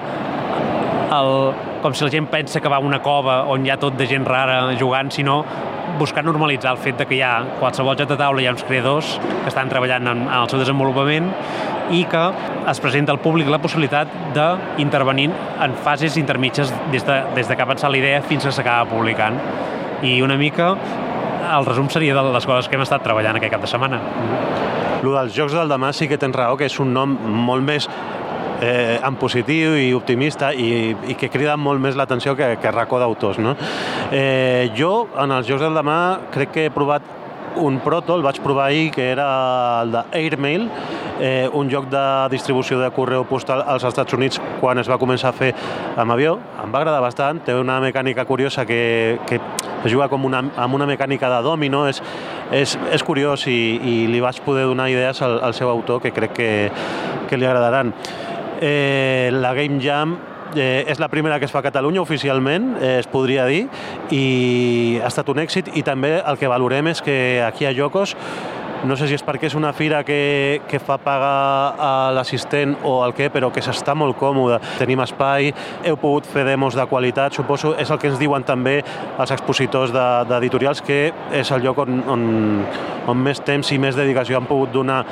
el, 1.13 1.53
com 1.83 1.93
si 1.93 2.05
la 2.05 2.11
gent 2.11 2.27
pensa 2.31 2.61
que 2.63 2.71
va 2.71 2.79
a 2.79 2.83
una 2.83 3.01
cova 3.03 3.43
on 3.51 3.65
hi 3.65 3.71
ha 3.71 3.77
tot 3.79 3.97
de 3.99 4.07
gent 4.07 4.25
rara 4.27 4.75
jugant, 4.79 5.11
sinó 5.11 5.43
buscar 5.99 6.23
normalitzar 6.25 6.73
el 6.73 6.81
fet 6.81 6.97
de 6.97 7.05
que 7.05 7.17
hi 7.17 7.21
ha 7.25 7.33
qualsevol 7.59 7.97
joc 7.99 8.09
de 8.09 8.17
taula, 8.19 8.41
hi 8.41 8.47
ha 8.49 8.53
uns 8.55 8.65
creadors 8.67 9.13
que 9.21 9.51
estan 9.51 9.69
treballant 9.71 10.07
en, 10.09 10.25
en 10.25 10.35
el 10.39 10.49
seu 10.51 10.61
desenvolupament 10.61 11.29
i 11.93 12.03
que 12.09 12.23
es 12.71 12.79
presenta 12.81 13.13
al 13.13 13.19
públic 13.21 13.49
la 13.51 13.59
possibilitat 13.61 14.11
d'intervenir 14.35 15.29
en 15.63 15.75
fases 15.85 16.17
intermitges 16.17 16.73
des 16.91 17.05
de, 17.05 17.19
des 17.35 17.47
de 17.47 17.55
que 17.55 17.65
ha 17.65 17.69
pensat 17.69 17.91
la 17.91 17.99
idea 17.99 18.21
fins 18.25 18.45
que 18.45 18.53
s'acaba 18.55 18.89
publicant. 18.89 19.39
I 20.03 20.21
una 20.23 20.37
mica 20.39 20.73
el 21.53 21.65
resum 21.67 21.89
seria 21.91 22.15
de 22.15 22.23
les 22.33 22.45
coses 22.47 22.69
que 22.69 22.77
hem 22.79 22.85
estat 22.85 23.03
treballant 23.05 23.37
aquest 23.37 23.53
cap 23.53 23.61
de 23.61 23.69
setmana. 23.69 23.99
Lo 25.03 25.11
dels 25.17 25.35
Jocs 25.35 25.53
del 25.57 25.67
Demà 25.67 25.91
sí 25.91 26.07
que 26.07 26.17
tens 26.17 26.35
raó, 26.35 26.55
que 26.57 26.69
és 26.69 26.79
un 26.79 26.93
nom 26.95 27.17
molt 27.19 27.65
més 27.67 27.89
eh, 28.63 28.99
en 29.03 29.17
positiu 29.19 29.75
i 29.77 29.91
optimista 29.93 30.53
i, 30.55 30.93
i 31.11 31.17
que 31.19 31.29
crida 31.33 31.57
molt 31.59 31.83
més 31.83 31.97
l'atenció 31.99 32.37
que, 32.39 32.55
que 32.61 32.71
racó 32.71 33.01
d'autors. 33.01 33.41
No? 33.43 33.57
Eh, 34.11 34.71
jo, 34.77 35.09
en 35.19 35.35
els 35.35 35.49
Jocs 35.49 35.65
del 35.67 35.75
Demà, 35.75 35.99
crec 36.31 36.55
que 36.55 36.69
he 36.69 36.73
provat 36.73 37.11
un 37.55 37.77
proto, 37.85 38.15
el 38.15 38.23
vaig 38.25 38.39
provar 38.41 38.71
ahir, 38.71 38.91
que 38.91 39.11
era 39.11 39.81
el 39.83 39.91
d'Airmail, 39.93 40.69
eh, 41.19 41.49
un 41.53 41.69
joc 41.69 41.85
de 41.91 42.05
distribució 42.31 42.79
de 42.79 42.89
correu 42.95 43.27
postal 43.29 43.61
als 43.67 43.85
Estats 43.85 44.15
Units 44.17 44.41
quan 44.61 44.81
es 44.81 44.89
va 44.89 44.97
començar 44.97 45.29
a 45.29 45.37
fer 45.37 45.51
amb 45.99 46.15
avió. 46.15 46.39
Em 46.63 46.73
va 46.73 46.81
agradar 46.81 47.03
bastant, 47.03 47.43
té 47.45 47.53
una 47.53 47.79
mecànica 47.83 48.25
curiosa 48.25 48.65
que, 48.65 49.19
que 49.29 49.39
es 49.83 49.91
juga 49.91 50.09
com 50.09 50.25
una, 50.25 50.41
amb 50.57 50.79
una 50.79 50.87
mecànica 50.89 51.29
de 51.29 51.41
domino, 51.45 51.85
és, 51.91 52.01
és, 52.51 52.77
és 52.91 53.05
curiós 53.05 53.45
i, 53.51 53.59
i 53.77 53.95
li 54.09 54.23
vaig 54.23 54.41
poder 54.45 54.65
donar 54.65 54.89
idees 54.89 55.21
al, 55.21 55.39
al 55.43 55.53
seu 55.53 55.69
autor 55.69 56.01
que 56.01 56.13
crec 56.15 56.33
que, 56.33 56.51
que 57.29 57.37
li 57.37 57.45
agradaran. 57.45 57.93
Eh, 58.65 59.29
la 59.33 59.53
Game 59.53 59.81
Jam 59.83 60.15
eh, 60.55 60.85
és 60.87 60.99
la 60.99 61.09
primera 61.11 61.35
que 61.37 61.43
es 61.49 61.51
fa 61.51 61.59
a 61.59 61.65
Catalunya 61.65 61.99
oficialment, 61.99 62.77
eh, 62.79 62.99
es 63.01 63.09
podria 63.11 63.43
dir, 63.43 63.65
i 64.07 64.99
ha 65.03 65.09
estat 65.09 65.27
un 65.33 65.41
èxit 65.43 65.73
i 65.75 65.83
també 65.83 66.13
el 66.21 66.39
que 66.39 66.47
valorem 66.47 66.87
és 66.93 67.01
que 67.03 67.17
aquí 67.43 67.67
a 67.67 67.73
Jocos 67.75 68.15
no 68.87 68.95
sé 68.95 69.07
si 69.07 69.15
és 69.15 69.23
perquè 69.23 69.47
és 69.47 69.55
una 69.55 69.73
fira 69.75 70.01
que, 70.07 70.61
que 70.67 70.79
fa 70.79 70.97
pagar 70.99 71.75
a 71.75 71.91
l'assistent 72.15 72.77
o 72.87 72.97
el 73.05 73.13
què, 73.15 73.29
però 73.31 73.47
que 73.53 73.63
s'està 73.63 73.95
molt 73.95 74.17
còmode. 74.19 74.57
Tenim 74.79 74.99
espai, 75.03 75.53
heu 75.87 75.99
pogut 75.99 76.27
fer 76.27 76.43
demos 76.47 76.75
de 76.75 76.87
qualitat, 76.91 77.35
suposo, 77.35 77.73
és 77.79 77.91
el 77.91 77.99
que 77.99 78.11
ens 78.11 78.19
diuen 78.19 78.43
també 78.43 78.81
els 78.83 79.31
expositors 79.31 79.95
d'editorials, 79.95 80.83
de, 80.83 80.87
que 80.87 81.39
és 81.39 81.51
el 81.55 81.63
lloc 81.63 81.79
on, 81.85 82.03
on, 82.11 82.27
on 83.07 83.23
més 83.23 83.39
temps 83.43 83.71
i 83.71 83.79
més 83.79 83.95
dedicació 83.95 84.39
han 84.39 84.51
pogut 84.51 84.75
donar 84.75 85.03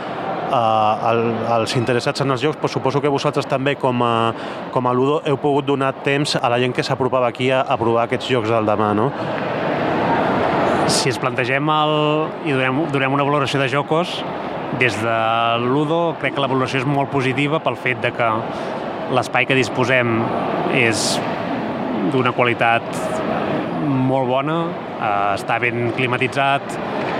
eh, 0.52 1.54
als 1.56 1.76
interessats 1.80 2.22
en 2.22 2.36
els 2.36 2.44
jocs, 2.44 2.60
però 2.60 2.70
suposo 2.72 3.02
que 3.02 3.12
vosaltres 3.12 3.48
també 3.50 3.76
com 3.80 4.04
a, 4.04 4.14
com 4.72 4.88
a 4.88 4.94
Ludo 4.94 5.22
heu 5.26 5.40
pogut 5.42 5.66
donar 5.66 5.94
temps 6.06 6.36
a 6.36 6.52
la 6.52 6.60
gent 6.62 6.76
que 6.76 6.84
s'apropava 6.84 7.32
aquí 7.32 7.52
a, 7.52 7.64
a 7.64 7.78
provar 7.80 8.06
aquests 8.06 8.30
jocs 8.32 8.52
del 8.52 8.68
demà, 8.68 8.92
no? 8.98 9.10
Si 10.92 11.08
ens 11.08 11.20
plantegem 11.22 11.70
el, 11.72 11.98
i 12.46 12.56
donem, 12.56 12.86
donem 12.92 13.14
una 13.16 13.26
valoració 13.28 13.62
de 13.62 13.70
jocos, 13.72 14.20
des 14.80 14.96
de 15.04 15.18
l'Udo 15.64 16.16
crec 16.20 16.36
que 16.36 16.44
la 16.44 16.50
valoració 16.52 16.82
és 16.82 16.88
molt 16.88 17.12
positiva 17.12 17.60
pel 17.64 17.78
fet 17.80 18.00
de 18.04 18.12
que 18.16 18.30
l'espai 19.12 19.48
que 19.48 19.56
disposem 19.58 20.22
és 20.78 21.20
d'una 22.12 22.32
qualitat 22.36 22.86
molt 23.82 24.30
bona, 24.30 24.58
eh, 25.02 25.36
està 25.36 25.60
ben 25.60 25.92
climatitzat, 25.98 26.78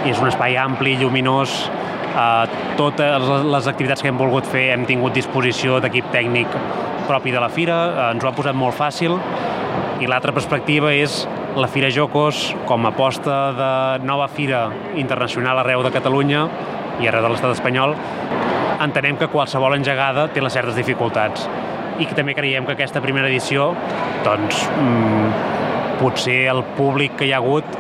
és 0.08 0.20
un 0.22 0.30
espai 0.30 0.58
ampli, 0.58 0.96
lluminós, 0.98 1.70
Uh, 2.12 2.44
totes 2.76 3.28
les 3.48 3.68
activitats 3.72 4.04
que 4.04 4.10
hem 4.12 4.18
volgut 4.20 4.48
fer 4.52 4.66
hem 4.74 4.84
tingut 4.84 5.16
disposició 5.16 5.78
d'equip 5.80 6.10
tècnic 6.12 6.58
propi 7.08 7.32
de 7.32 7.40
la 7.40 7.48
fira, 7.48 7.78
uh, 7.88 8.10
ens 8.12 8.24
ho 8.24 8.28
ha 8.28 8.34
posat 8.36 8.58
molt 8.58 8.76
fàcil. 8.76 9.16
I 10.02 10.10
l'altra 10.10 10.34
perspectiva 10.36 10.92
és 10.92 11.22
la 11.56 11.70
Fira 11.72 11.92
Jocos, 11.92 12.50
com 12.68 12.86
a 12.86 12.92
aposta 12.92 13.38
de 13.56 13.72
nova 14.08 14.28
fira 14.28 14.66
internacional 15.00 15.62
arreu 15.62 15.84
de 15.84 15.92
Catalunya 15.94 16.46
i 17.00 17.08
arreu 17.08 17.24
de 17.28 17.32
l'estat 17.32 17.56
espanyol, 17.56 17.96
entenem 18.82 19.20
que 19.20 19.30
qualsevol 19.32 19.76
engegada 19.78 20.28
té 20.34 20.44
les 20.44 20.56
certes 20.56 20.76
dificultats 20.76 21.48
i 22.00 22.08
que 22.08 22.18
també 22.18 22.34
creiem 22.36 22.66
que 22.66 22.74
aquesta 22.74 23.02
primera 23.04 23.30
edició 23.30 23.72
doncs, 24.26 24.66
mmm, 24.74 25.32
potser 26.02 26.42
el 26.52 26.64
públic 26.78 27.16
que 27.20 27.30
hi 27.30 27.34
ha 27.36 27.42
hagut 27.44 27.80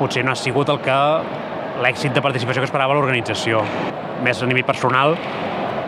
potser 0.00 0.24
no 0.26 0.32
ha 0.32 0.38
sigut 0.38 0.68
el 0.72 0.80
que 0.84 0.96
l'èxit 1.82 2.14
de 2.16 2.22
participació 2.24 2.62
que 2.62 2.68
esperava 2.70 2.94
l'organització. 2.96 3.62
Més 4.24 4.40
a 4.42 4.48
nivell 4.48 4.66
personal, 4.68 5.16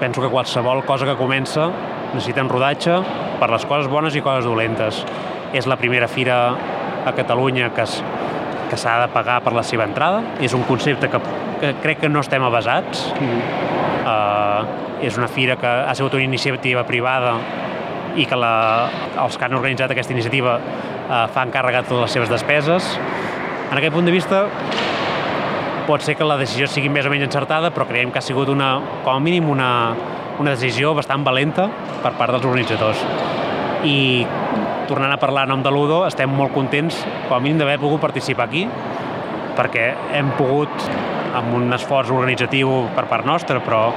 penso 0.00 0.22
que 0.22 0.30
qualsevol 0.32 0.84
cosa 0.86 1.08
que 1.08 1.16
comença 1.18 1.68
necessita 2.12 2.44
un 2.44 2.50
rodatge 2.52 2.98
per 3.40 3.50
les 3.52 3.64
coses 3.68 3.88
bones 3.90 4.16
i 4.16 4.22
coses 4.24 4.46
dolentes. 4.48 5.02
És 5.56 5.68
la 5.68 5.78
primera 5.80 6.08
fira 6.08 6.38
a 7.06 7.14
Catalunya 7.16 7.70
que 7.74 7.84
es, 7.84 8.02
que 8.68 8.76
s'ha 8.76 8.98
de 9.04 9.08
pagar 9.12 9.40
per 9.44 9.54
la 9.56 9.64
seva 9.64 9.86
entrada. 9.88 10.22
És 10.44 10.54
un 10.56 10.66
concepte 10.68 11.08
que, 11.08 11.20
que 11.62 11.72
crec 11.82 12.04
que 12.04 12.12
no 12.12 12.20
estem 12.24 12.44
avasats. 12.44 13.08
Mm. 13.18 13.64
Uh, 14.08 14.84
és 15.04 15.16
una 15.18 15.28
fira 15.30 15.56
que 15.60 15.68
ha 15.68 15.94
sigut 15.94 16.16
una 16.16 16.24
iniciativa 16.24 16.82
privada 16.86 17.36
i 18.18 18.24
que 18.26 18.36
la, 18.36 18.88
els 19.22 19.36
que 19.38 19.46
han 19.46 19.54
organitzat 19.54 19.92
aquesta 19.94 20.14
iniciativa 20.14 20.56
uh, 20.58 21.26
fan 21.34 21.52
càrrega 21.54 21.84
totes 21.86 22.06
les 22.06 22.16
seves 22.18 22.32
despeses. 22.32 22.94
En 23.68 23.76
aquest 23.78 23.94
punt 23.94 24.08
de 24.08 24.14
vista, 24.14 24.46
pot 25.88 26.04
ser 26.04 26.18
que 26.20 26.26
la 26.28 26.36
decisió 26.36 26.66
sigui 26.68 26.90
més 26.92 27.06
o 27.08 27.10
menys 27.12 27.24
encertada, 27.24 27.70
però 27.72 27.86
creiem 27.88 28.12
que 28.12 28.20
ha 28.20 28.24
sigut 28.24 28.50
una, 28.52 28.74
com 29.06 29.14
a 29.14 29.20
mínim 29.24 29.48
una, 29.48 29.70
una 30.36 30.52
decisió 30.52 30.92
bastant 30.96 31.24
valenta 31.24 31.64
per 32.02 32.12
part 32.18 32.34
dels 32.34 32.44
organitzadors. 32.44 33.00
I 33.88 34.26
tornant 34.90 35.14
a 35.14 35.20
parlar 35.20 35.46
en 35.46 35.54
nom 35.54 35.62
de 35.64 35.72
l'Udo, 35.72 36.02
estem 36.08 36.28
molt 36.28 36.52
contents, 36.52 37.00
com 37.28 37.38
a 37.38 37.40
mínim, 37.40 37.62
d'haver 37.62 37.78
pogut 37.80 38.02
participar 38.04 38.48
aquí, 38.50 38.66
perquè 39.56 39.88
hem 40.18 40.34
pogut, 40.36 40.84
amb 41.38 41.56
un 41.56 41.72
esforç 41.76 42.12
organitzatiu 42.12 42.70
per 42.96 43.06
part 43.08 43.24
nostra, 43.28 43.62
però 43.64 43.88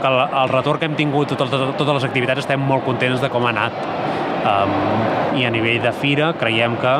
que 0.00 0.08
el, 0.08 0.20
el 0.24 0.50
retorn 0.52 0.80
que 0.80 0.88
hem 0.88 0.96
tingut 0.96 1.32
de 1.32 1.38
totes, 1.40 1.76
totes 1.76 1.98
les 1.98 2.08
activitats 2.08 2.44
estem 2.44 2.60
molt 2.60 2.84
contents 2.88 3.20
de 3.20 3.30
com 3.32 3.44
ha 3.44 3.52
anat. 3.52 3.76
Um, 4.44 4.74
I 5.40 5.46
a 5.48 5.52
nivell 5.52 5.80
de 5.82 5.92
fira 5.96 6.32
creiem 6.40 6.76
que 6.80 6.98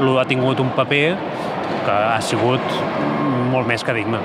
l'Udo 0.00 0.18
ha 0.20 0.26
tingut 0.28 0.60
un 0.60 0.72
paper 0.76 1.06
que 1.86 1.96
ha 1.96 2.20
sigut 2.24 2.78
molt 3.52 3.68
més 3.68 3.84
que 3.84 3.94
digne. 3.96 4.20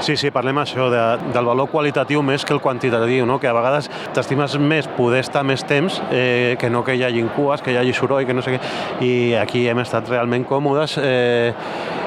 Sí, 0.00 0.14
sí, 0.16 0.30
parlem 0.32 0.56
això 0.62 0.86
de, 0.88 1.00
del 1.34 1.44
valor 1.44 1.68
qualitatiu 1.68 2.22
més 2.24 2.46
que 2.48 2.54
el 2.54 2.60
quantitatiu, 2.64 3.26
no? 3.28 3.36
que 3.40 3.50
a 3.50 3.52
vegades 3.52 3.90
t'estimes 4.16 4.56
més 4.56 4.88
poder 4.96 5.20
estar 5.20 5.42
més 5.44 5.60
temps 5.68 5.98
eh, 6.08 6.56
que 6.60 6.70
no 6.72 6.80
que 6.86 6.94
hi 6.96 7.04
hagi 7.04 7.26
cues, 7.36 7.60
que 7.60 7.74
hi 7.74 7.76
hagi 7.76 7.92
soroll, 7.92 8.24
que 8.24 8.36
no 8.36 8.40
sé 8.40 8.54
què, 8.56 8.60
i 9.04 9.10
aquí 9.36 9.66
hem 9.68 9.82
estat 9.84 10.08
realment 10.08 10.46
còmodes. 10.48 10.96
Eh, 11.04 11.52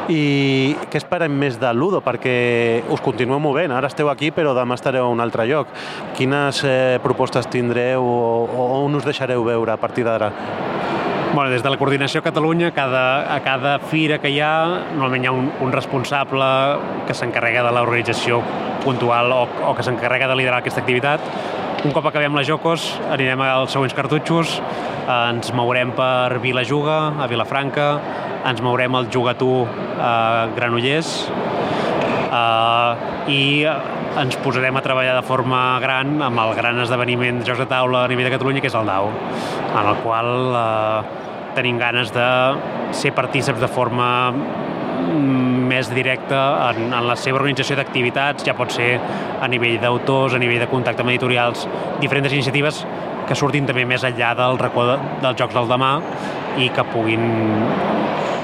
i 0.10 0.74
què 0.90 1.00
esperem 1.00 1.38
més 1.38 1.60
de 1.62 1.70
Ludo? 1.78 2.02
Perquè 2.04 2.34
us 2.92 3.04
continueu 3.06 3.40
movent, 3.40 3.72
ara 3.72 3.92
esteu 3.92 4.10
aquí 4.12 4.34
però 4.36 4.56
demà 4.58 4.76
estareu 4.80 5.06
a 5.06 5.14
un 5.14 5.22
altre 5.24 5.46
lloc. 5.48 5.70
Quines 6.18 6.64
eh, 6.66 6.98
propostes 7.06 7.48
tindreu 7.54 8.02
o, 8.02 8.50
o 8.50 8.68
on 8.82 8.98
us 8.98 9.06
deixareu 9.06 9.46
veure 9.46 9.78
a 9.78 9.80
partir 9.80 10.10
d'ara? 10.10 10.34
Bueno, 11.34 11.50
des 11.50 11.64
de 11.64 11.70
la 11.74 11.80
coordinació 11.82 12.20
a 12.22 12.24
Catalunya, 12.28 12.68
cada, 12.76 13.34
a 13.34 13.40
cada 13.42 13.80
fira 13.90 14.20
que 14.22 14.30
hi 14.30 14.36
ha, 14.38 14.52
normalment 14.92 15.24
hi 15.24 15.30
ha 15.32 15.32
un, 15.34 15.48
un 15.66 15.72
responsable 15.74 16.46
que 17.08 17.16
s'encarrega 17.18 17.64
de 17.66 17.72
l'organització 17.74 18.38
puntual 18.84 19.34
o, 19.34 19.40
o 19.66 19.72
que 19.74 19.82
s'encarrega 19.82 20.28
de 20.30 20.36
liderar 20.38 20.60
aquesta 20.62 20.84
activitat. 20.84 21.26
Un 21.88 21.96
cop 21.96 22.06
acabem 22.06 22.38
les 22.38 22.46
Jocos, 22.46 22.86
anirem 23.10 23.42
als 23.48 23.74
següents 23.74 23.98
cartutxos, 23.98 24.60
eh, 24.60 25.18
ens 25.34 25.50
mourem 25.58 25.96
per 25.98 26.38
Vilajuga, 26.44 27.00
a 27.18 27.26
Vilafranca, 27.32 27.88
ens 28.46 28.62
mourem 28.62 28.94
al 28.94 29.10
Jugatú 29.10 29.66
a 29.98 30.14
Granollers, 30.54 31.16
eh, 32.30 33.34
i 33.34 33.42
ens 34.20 34.36
posarem 34.44 34.76
a 34.78 34.82
treballar 34.86 35.16
de 35.18 35.26
forma 35.26 35.80
gran 35.82 36.20
amb 36.22 36.42
el 36.44 36.54
gran 36.58 36.80
esdeveniment 36.84 37.40
de 37.42 37.48
Jocs 37.48 37.64
de 37.64 37.66
Taula 37.72 38.04
a 38.04 38.10
nivell 38.12 38.28
de 38.28 38.34
Catalunya, 38.36 38.62
que 38.62 38.70
és 38.70 38.78
el 38.78 38.86
DAO, 38.86 39.10
en 39.10 39.90
el 39.90 39.98
qual 40.04 40.30
eh, 40.60 41.24
tenim 41.58 41.80
ganes 41.82 42.14
de 42.14 42.28
ser 42.94 43.14
partíceps 43.18 43.62
de 43.62 43.70
forma 43.72 44.08
mm, 44.32 45.66
més 45.72 45.90
directa 45.94 46.44
en, 46.70 46.94
en 46.94 47.10
la 47.10 47.18
seva 47.18 47.42
organització 47.42 47.78
d'activitats, 47.80 48.46
ja 48.46 48.54
pot 48.58 48.74
ser 48.76 48.92
a 49.42 49.50
nivell 49.50 49.80
d'autors, 49.82 50.38
a 50.38 50.42
nivell 50.42 50.62
de 50.62 50.70
contacte 50.70 51.02
amb 51.02 51.14
editorials, 51.16 51.66
diferents 52.04 52.38
iniciatives 52.38 52.84
que 53.28 53.38
surtin 53.40 53.66
també 53.66 53.86
més 53.90 54.04
enllà 54.06 54.34
del 54.38 54.62
racó 54.62 54.86
de, 54.92 55.00
dels 55.24 55.40
Jocs 55.42 55.58
del 55.58 55.72
Demà 55.72 55.94
i 56.62 56.70
que 56.70 56.86
puguin 56.94 57.26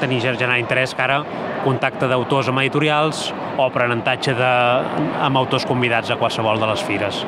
tenir 0.02 0.22
generar 0.24 0.60
interès 0.62 0.96
que 0.96 1.06
ara 1.06 1.22
contacte 1.64 2.08
d'autors 2.08 2.50
amb 2.50 2.62
editorials 2.64 3.30
o 3.58 3.66
aprenentatge 3.66 4.36
de, 4.38 4.52
amb 5.26 5.40
autors 5.42 5.68
convidats 5.68 6.12
a 6.12 6.20
qualsevol 6.20 6.60
de 6.60 6.70
les 6.72 6.84
fires. 6.84 7.26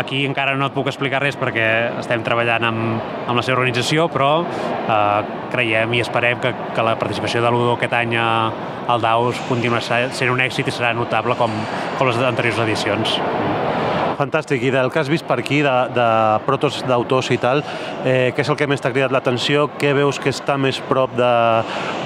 Aquí 0.00 0.22
encara 0.24 0.54
no 0.56 0.68
et 0.70 0.74
puc 0.74 0.88
explicar 0.88 1.20
res 1.22 1.36
perquè 1.38 1.66
estem 2.00 2.22
treballant 2.26 2.66
amb, 2.68 3.00
amb 3.26 3.36
la 3.36 3.44
seva 3.46 3.58
organització, 3.58 4.06
però 4.12 4.30
eh, 4.46 5.32
creiem 5.52 5.94
i 5.98 6.02
esperem 6.04 6.40
que, 6.42 6.54
que 6.74 6.86
la 6.86 6.96
participació 6.98 7.42
de 7.44 7.50
l'Udo 7.52 7.74
aquest 7.76 7.96
any 7.98 8.16
al 8.16 9.02
DAUS 9.02 9.42
continuarà 9.50 10.04
sent 10.14 10.30
un 10.32 10.42
èxit 10.46 10.70
i 10.70 10.74
serà 10.74 10.94
notable 10.96 11.36
com, 11.38 11.54
com 11.98 12.10
les 12.10 12.22
anteriors 12.22 12.62
edicions 12.66 13.18
fantàstic. 14.20 14.62
I 14.66 14.72
del 14.74 14.90
que 14.92 15.00
has 15.00 15.10
vist 15.10 15.26
per 15.28 15.38
aquí, 15.40 15.60
de, 15.64 15.76
de 15.96 16.08
protos 16.46 16.82
d'autors 16.88 17.30
i 17.32 17.38
tal, 17.40 17.62
eh, 18.04 18.32
què 18.34 18.44
és 18.44 18.50
el 18.52 18.58
que 18.58 18.68
més 18.70 18.82
t'ha 18.82 18.92
cridat 18.92 19.14
l'atenció? 19.14 19.68
Què 19.80 19.94
veus 19.96 20.20
que 20.20 20.32
està 20.34 20.58
més 20.60 20.80
prop 20.88 21.10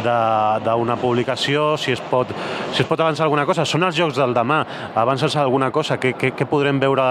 d'una 0.05 0.99
publicació? 1.01 1.75
Si 1.81 1.95
es, 1.95 2.03
pot, 2.11 2.31
si 2.73 2.83
es 2.85 2.89
pot 2.89 3.01
avançar 3.01 3.27
alguna 3.27 3.47
cosa? 3.49 3.67
Són 3.69 3.87
els 3.87 3.97
jocs 3.99 4.17
del 4.21 4.35
demà. 4.37 4.63
Avances 4.95 5.37
alguna 5.41 5.71
cosa? 5.75 5.99
Què, 6.01 6.15
què, 6.19 6.33
què 6.37 6.49
podrem 6.51 6.81
veure 6.83 7.05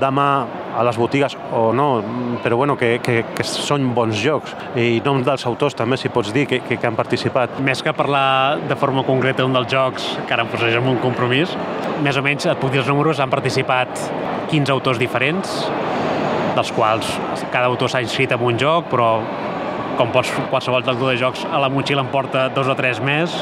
demà 0.00 0.28
a 0.76 0.84
les 0.86 0.98
botigues 1.00 1.36
o 1.56 1.72
no? 1.74 1.88
Però 2.44 2.60
bueno, 2.60 2.76
que, 2.78 2.98
que, 3.02 3.24
que 3.34 3.46
són 3.46 3.94
bons 3.96 4.16
jocs. 4.22 4.54
I 4.76 5.00
noms 5.04 5.26
dels 5.26 5.46
autors 5.48 5.74
també, 5.78 5.98
si 6.00 6.12
pots 6.12 6.32
dir, 6.36 6.46
que, 6.50 6.60
que, 6.66 6.78
que 6.78 6.86
han 6.88 6.98
participat. 6.98 7.60
Més 7.64 7.82
que 7.82 7.96
parlar 7.96 8.58
de 8.68 8.76
forma 8.78 9.04
concreta 9.06 9.46
un 9.46 9.56
dels 9.56 9.70
jocs, 9.72 10.12
que 10.26 10.36
ara 10.36 10.46
em 10.46 10.52
posaré 10.52 10.78
un 10.78 11.00
compromís, 11.02 11.54
més 12.04 12.16
o 12.16 12.22
menys 12.24 12.46
et 12.50 12.60
puc 12.60 12.70
dir 12.72 12.82
els 12.82 12.90
números, 12.90 13.20
han 13.22 13.32
participat 13.32 13.88
15 14.50 14.72
autors 14.72 15.00
diferents, 15.00 15.58
dels 16.56 16.72
quals 16.72 17.10
cada 17.52 17.66
autor 17.68 17.90
s'ha 17.92 18.02
inscrit 18.04 18.32
en 18.32 18.42
un 18.42 18.58
joc, 18.60 18.88
però 18.92 19.10
com 19.96 20.12
pots, 20.12 20.32
qualsevol 20.50 20.84
autor 20.84 21.12
de 21.12 21.16
jocs 21.20 21.46
a 21.48 21.60
la 21.60 21.70
motxilla 21.72 22.04
en 22.04 22.12
porta 22.12 22.48
dos 22.54 22.68
o 22.68 22.76
tres 22.78 23.00
més. 23.04 23.32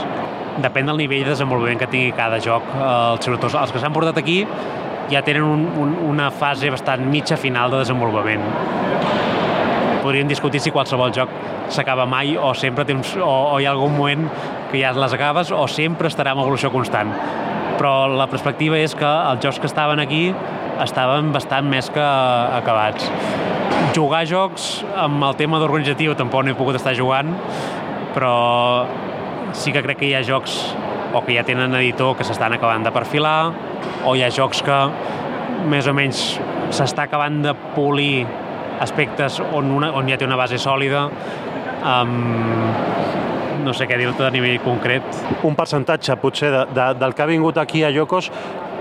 Depèn 0.63 0.87
del 0.87 1.01
nivell 1.03 1.25
de 1.25 1.33
desenvolupament 1.33 1.81
que 1.81 1.91
tingui 1.91 2.15
cada 2.15 2.39
joc. 2.43 2.67
Els 2.79 3.25
seus 3.27 3.37
autors, 3.37 3.57
els 3.59 3.75
que 3.75 3.83
s'han 3.83 3.95
portat 3.95 4.21
aquí 4.21 4.43
ja 5.11 5.21
tenen 5.23 5.45
un, 5.45 5.65
un, 5.81 5.97
una 6.15 6.31
fase 6.33 6.71
bastant 6.73 7.03
mitja 7.11 7.37
final 7.37 7.75
de 7.75 7.83
desenvolupament. 7.83 8.45
Podríem 10.05 10.29
discutir 10.29 10.61
si 10.61 10.73
qualsevol 10.73 11.13
joc 11.17 11.33
s'acaba 11.73 12.07
mai 12.07 12.37
o 12.37 12.53
sempre 12.55 12.85
tens, 12.85 13.15
o, 13.17 13.31
o 13.55 13.59
hi 13.61 13.67
ha 13.67 13.73
algun 13.73 13.97
moment 13.97 14.29
que 14.71 14.81
ja 14.81 14.93
les 14.97 15.17
acabes 15.17 15.53
o 15.53 15.65
sempre 15.69 16.11
estarà 16.13 16.35
en 16.37 16.43
evolució 16.45 16.71
constant. 16.73 17.11
Però 17.79 17.95
la 18.07 18.29
perspectiva 18.31 18.79
és 18.79 18.95
que 18.95 19.09
els 19.09 19.43
jocs 19.43 19.59
que 19.61 19.71
estaven 19.71 20.01
aquí 20.03 20.29
estaven 20.83 21.33
bastant 21.35 21.69
més 21.71 21.91
que 21.95 22.05
acabats. 22.59 23.11
Jugar 23.95 24.25
jocs 24.27 24.85
amb 24.99 25.23
el 25.29 25.37
tema 25.39 25.61
d'organitzatiu 25.63 26.17
tampoc 26.19 26.45
no 26.45 26.55
he 26.55 26.59
pogut 26.59 26.79
estar 26.79 26.95
jugant, 26.99 27.31
però 28.15 28.35
sí 29.55 29.73
que 29.75 29.83
crec 29.85 30.01
que 30.03 30.09
hi 30.11 30.17
ha 30.19 30.25
jocs 30.27 30.57
o 31.15 31.23
que 31.23 31.37
ja 31.37 31.45
tenen 31.47 31.75
editor 31.79 32.17
que 32.19 32.27
s'estan 32.27 32.57
acabant 32.57 32.83
de 32.87 32.91
perfilar, 32.95 33.53
o 34.05 34.17
hi 34.17 34.25
ha 34.27 34.31
jocs 34.35 34.65
que 34.67 34.79
més 35.71 35.87
o 35.87 35.95
menys 35.95 36.25
s'està 36.75 37.07
acabant 37.07 37.39
de 37.45 37.55
polir 37.77 38.25
aspectes 38.83 39.39
on, 39.45 39.71
una, 39.71 39.93
on 39.95 40.11
ja 40.11 40.19
té 40.19 40.27
una 40.27 40.39
base 40.41 40.59
sòlida, 40.59 41.07
um, 41.87 42.17
no 43.65 43.73
sé 43.77 43.87
què 43.89 43.97
dir-te 44.01 44.27
a 44.27 44.33
nivell 44.35 44.59
concret. 44.65 45.07
Un 45.47 45.55
percentatge, 45.57 46.19
potser, 46.21 46.51
de, 46.53 46.65
de, 46.75 46.89
del 47.01 47.15
que 47.15 47.25
ha 47.25 47.31
vingut 47.31 47.61
aquí 47.63 47.85
a 47.87 47.93
Jocos, 47.95 48.31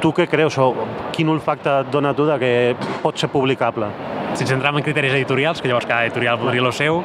tu 0.03 0.11
què 0.11 0.25
creus 0.27 0.57
o 0.59 0.73
quin 1.15 1.29
olfacte 1.31 1.71
et 1.79 1.91
dona 1.93 2.11
tu 2.11 2.25
de 2.27 2.35
que 2.41 2.51
pot 2.99 3.15
ser 3.15 3.29
publicable? 3.31 3.87
Sense 4.35 4.51
entrar 4.51 4.73
en 4.75 4.83
criteris 4.83 5.13
editorials, 5.15 5.61
que 5.61 5.69
llavors 5.71 5.87
cada 5.87 6.03
editorial 6.03 6.41
podria 6.41 6.65
el 6.65 6.73
seu, 6.75 6.99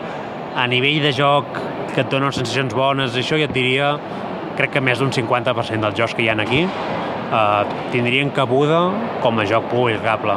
a 0.58 0.64
nivell 0.66 0.98
de 1.04 1.12
joc 1.14 1.60
que 1.92 2.02
et 2.02 2.10
donen 2.10 2.34
sensacions 2.34 2.74
bones, 2.74 3.14
això 3.14 3.38
ja 3.38 3.46
et 3.46 3.54
diria, 3.54 3.92
crec 4.58 4.74
que 4.74 4.82
més 4.82 4.98
d'un 4.98 5.14
50% 5.14 5.86
dels 5.86 6.00
jocs 6.00 6.16
que 6.18 6.26
hi 6.26 6.28
ha 6.32 6.34
aquí 6.42 6.64
eh, 6.64 7.76
tindrien 7.94 8.34
cabuda 8.34 8.80
com 9.22 9.38
a 9.38 9.46
joc 9.46 9.70
publicable. 9.70 10.34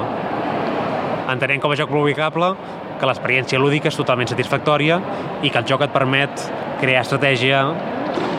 Entenem 1.34 1.63
com 1.63 1.74
a 1.74 1.80
joc 1.80 1.89
publicable 1.89 2.54
que 3.02 3.10
l'experiència 3.10 3.58
lúdica 3.58 3.89
és 3.89 3.97
totalment 3.97 4.30
satisfactòria 4.30 5.02
i 5.41 5.50
que 5.50 5.58
el 5.58 5.65
joc 5.65 5.88
et 5.88 5.95
permet 5.95 6.50
crear 6.82 7.02
estratègia, 7.02 7.65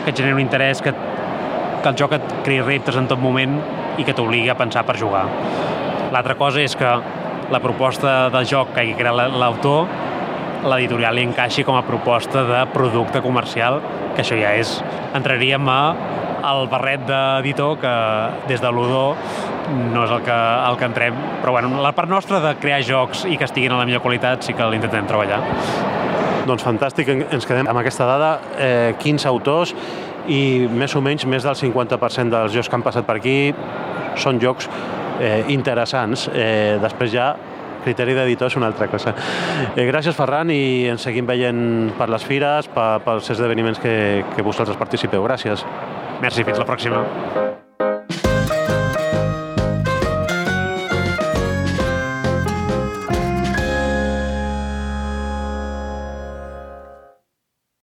que 0.05 0.13
et 0.13 0.15
generi 0.15 0.37
un 0.37 0.45
interès, 0.45 0.79
que, 0.79 0.95
que 0.95 1.89
el 1.91 1.97
joc 1.99 2.15
et 2.15 2.35
creï 2.45 2.63
reptes 2.63 2.95
en 2.95 3.11
tot 3.11 3.19
moment 3.19 3.59
i 3.97 4.05
que 4.07 4.15
t'obligui 4.15 4.49
a 4.49 4.57
pensar 4.57 4.85
per 4.87 4.97
jugar. 4.99 5.25
L'altra 6.13 6.35
cosa 6.39 6.61
és 6.61 6.75
que 6.77 6.89
la 7.51 7.61
proposta 7.61 8.29
del 8.33 8.47
joc 8.49 8.73
que 8.73 8.81
hagi 8.81 8.97
creat 8.97 9.37
l'autor 9.37 9.87
l'editorial 10.63 11.17
li 11.17 11.25
encaixi 11.27 11.65
com 11.67 11.75
a 11.75 11.83
proposta 11.83 12.43
de 12.47 12.59
producte 12.73 13.21
comercial, 13.23 13.81
que 14.15 14.23
això 14.23 14.37
ja 14.39 14.53
és... 14.55 14.77
Entraríem 15.13 15.67
a 15.69 15.81
el 16.43 16.67
barret 16.71 17.03
d'editor 17.07 17.77
que 17.79 17.93
des 18.49 18.61
de 18.63 18.71
l'Udó 18.71 19.03
no 19.93 20.03
és 20.03 20.11
el 20.11 20.23
que, 20.25 20.35
el 20.35 20.77
que 20.79 20.87
entrem, 20.89 21.19
però 21.41 21.53
bueno, 21.55 21.69
la 21.83 21.93
part 21.95 22.11
nostra 22.11 22.41
de 22.43 22.55
crear 22.59 22.81
jocs 22.83 23.23
i 23.29 23.37
que 23.39 23.47
estiguin 23.47 23.75
a 23.75 23.79
la 23.79 23.85
millor 23.87 24.03
qualitat 24.03 24.43
sí 24.43 24.55
que 24.57 24.67
l'intentem 24.67 25.07
treballar. 25.07 25.39
Doncs 26.43 26.65
fantàstic, 26.65 27.07
ens 27.31 27.47
quedem 27.47 27.69
amb 27.71 27.79
aquesta 27.79 28.07
dada, 28.09 28.33
eh, 28.59 28.95
15 28.99 29.29
autors 29.29 29.75
i 30.27 30.67
més 30.71 30.95
o 30.95 31.01
menys 31.03 31.25
més 31.29 31.43
del 31.43 31.57
50% 31.59 32.31
dels 32.33 32.53
jocs 32.55 32.69
que 32.69 32.77
han 32.77 32.85
passat 32.85 33.07
per 33.07 33.17
aquí 33.19 33.37
són 34.19 34.39
jocs 34.41 34.69
eh, 35.19 35.43
interessants. 35.53 36.29
Eh, 36.33 36.79
després 36.83 37.11
ja 37.13 37.33
criteri 37.83 38.15
d'editor 38.15 38.51
és 38.51 38.55
una 38.59 38.69
altra 38.71 38.87
cosa. 38.91 39.13
Eh, 39.75 39.85
gràcies, 39.89 40.15
Ferran, 40.15 40.53
i 40.53 40.87
ens 40.93 41.03
seguim 41.03 41.27
veient 41.29 41.91
per 41.97 42.09
les 42.13 42.23
fires, 42.27 42.71
per, 42.71 43.03
pels 43.05 43.33
esdeveniments 43.35 43.83
que, 43.83 44.23
que 44.35 44.45
vosaltres 44.45 44.79
participeu. 44.79 45.25
Gràcies. 45.27 45.67
Merci, 46.23 46.47
fins 46.47 46.63
la 46.63 46.69
pròxima. 46.69 47.03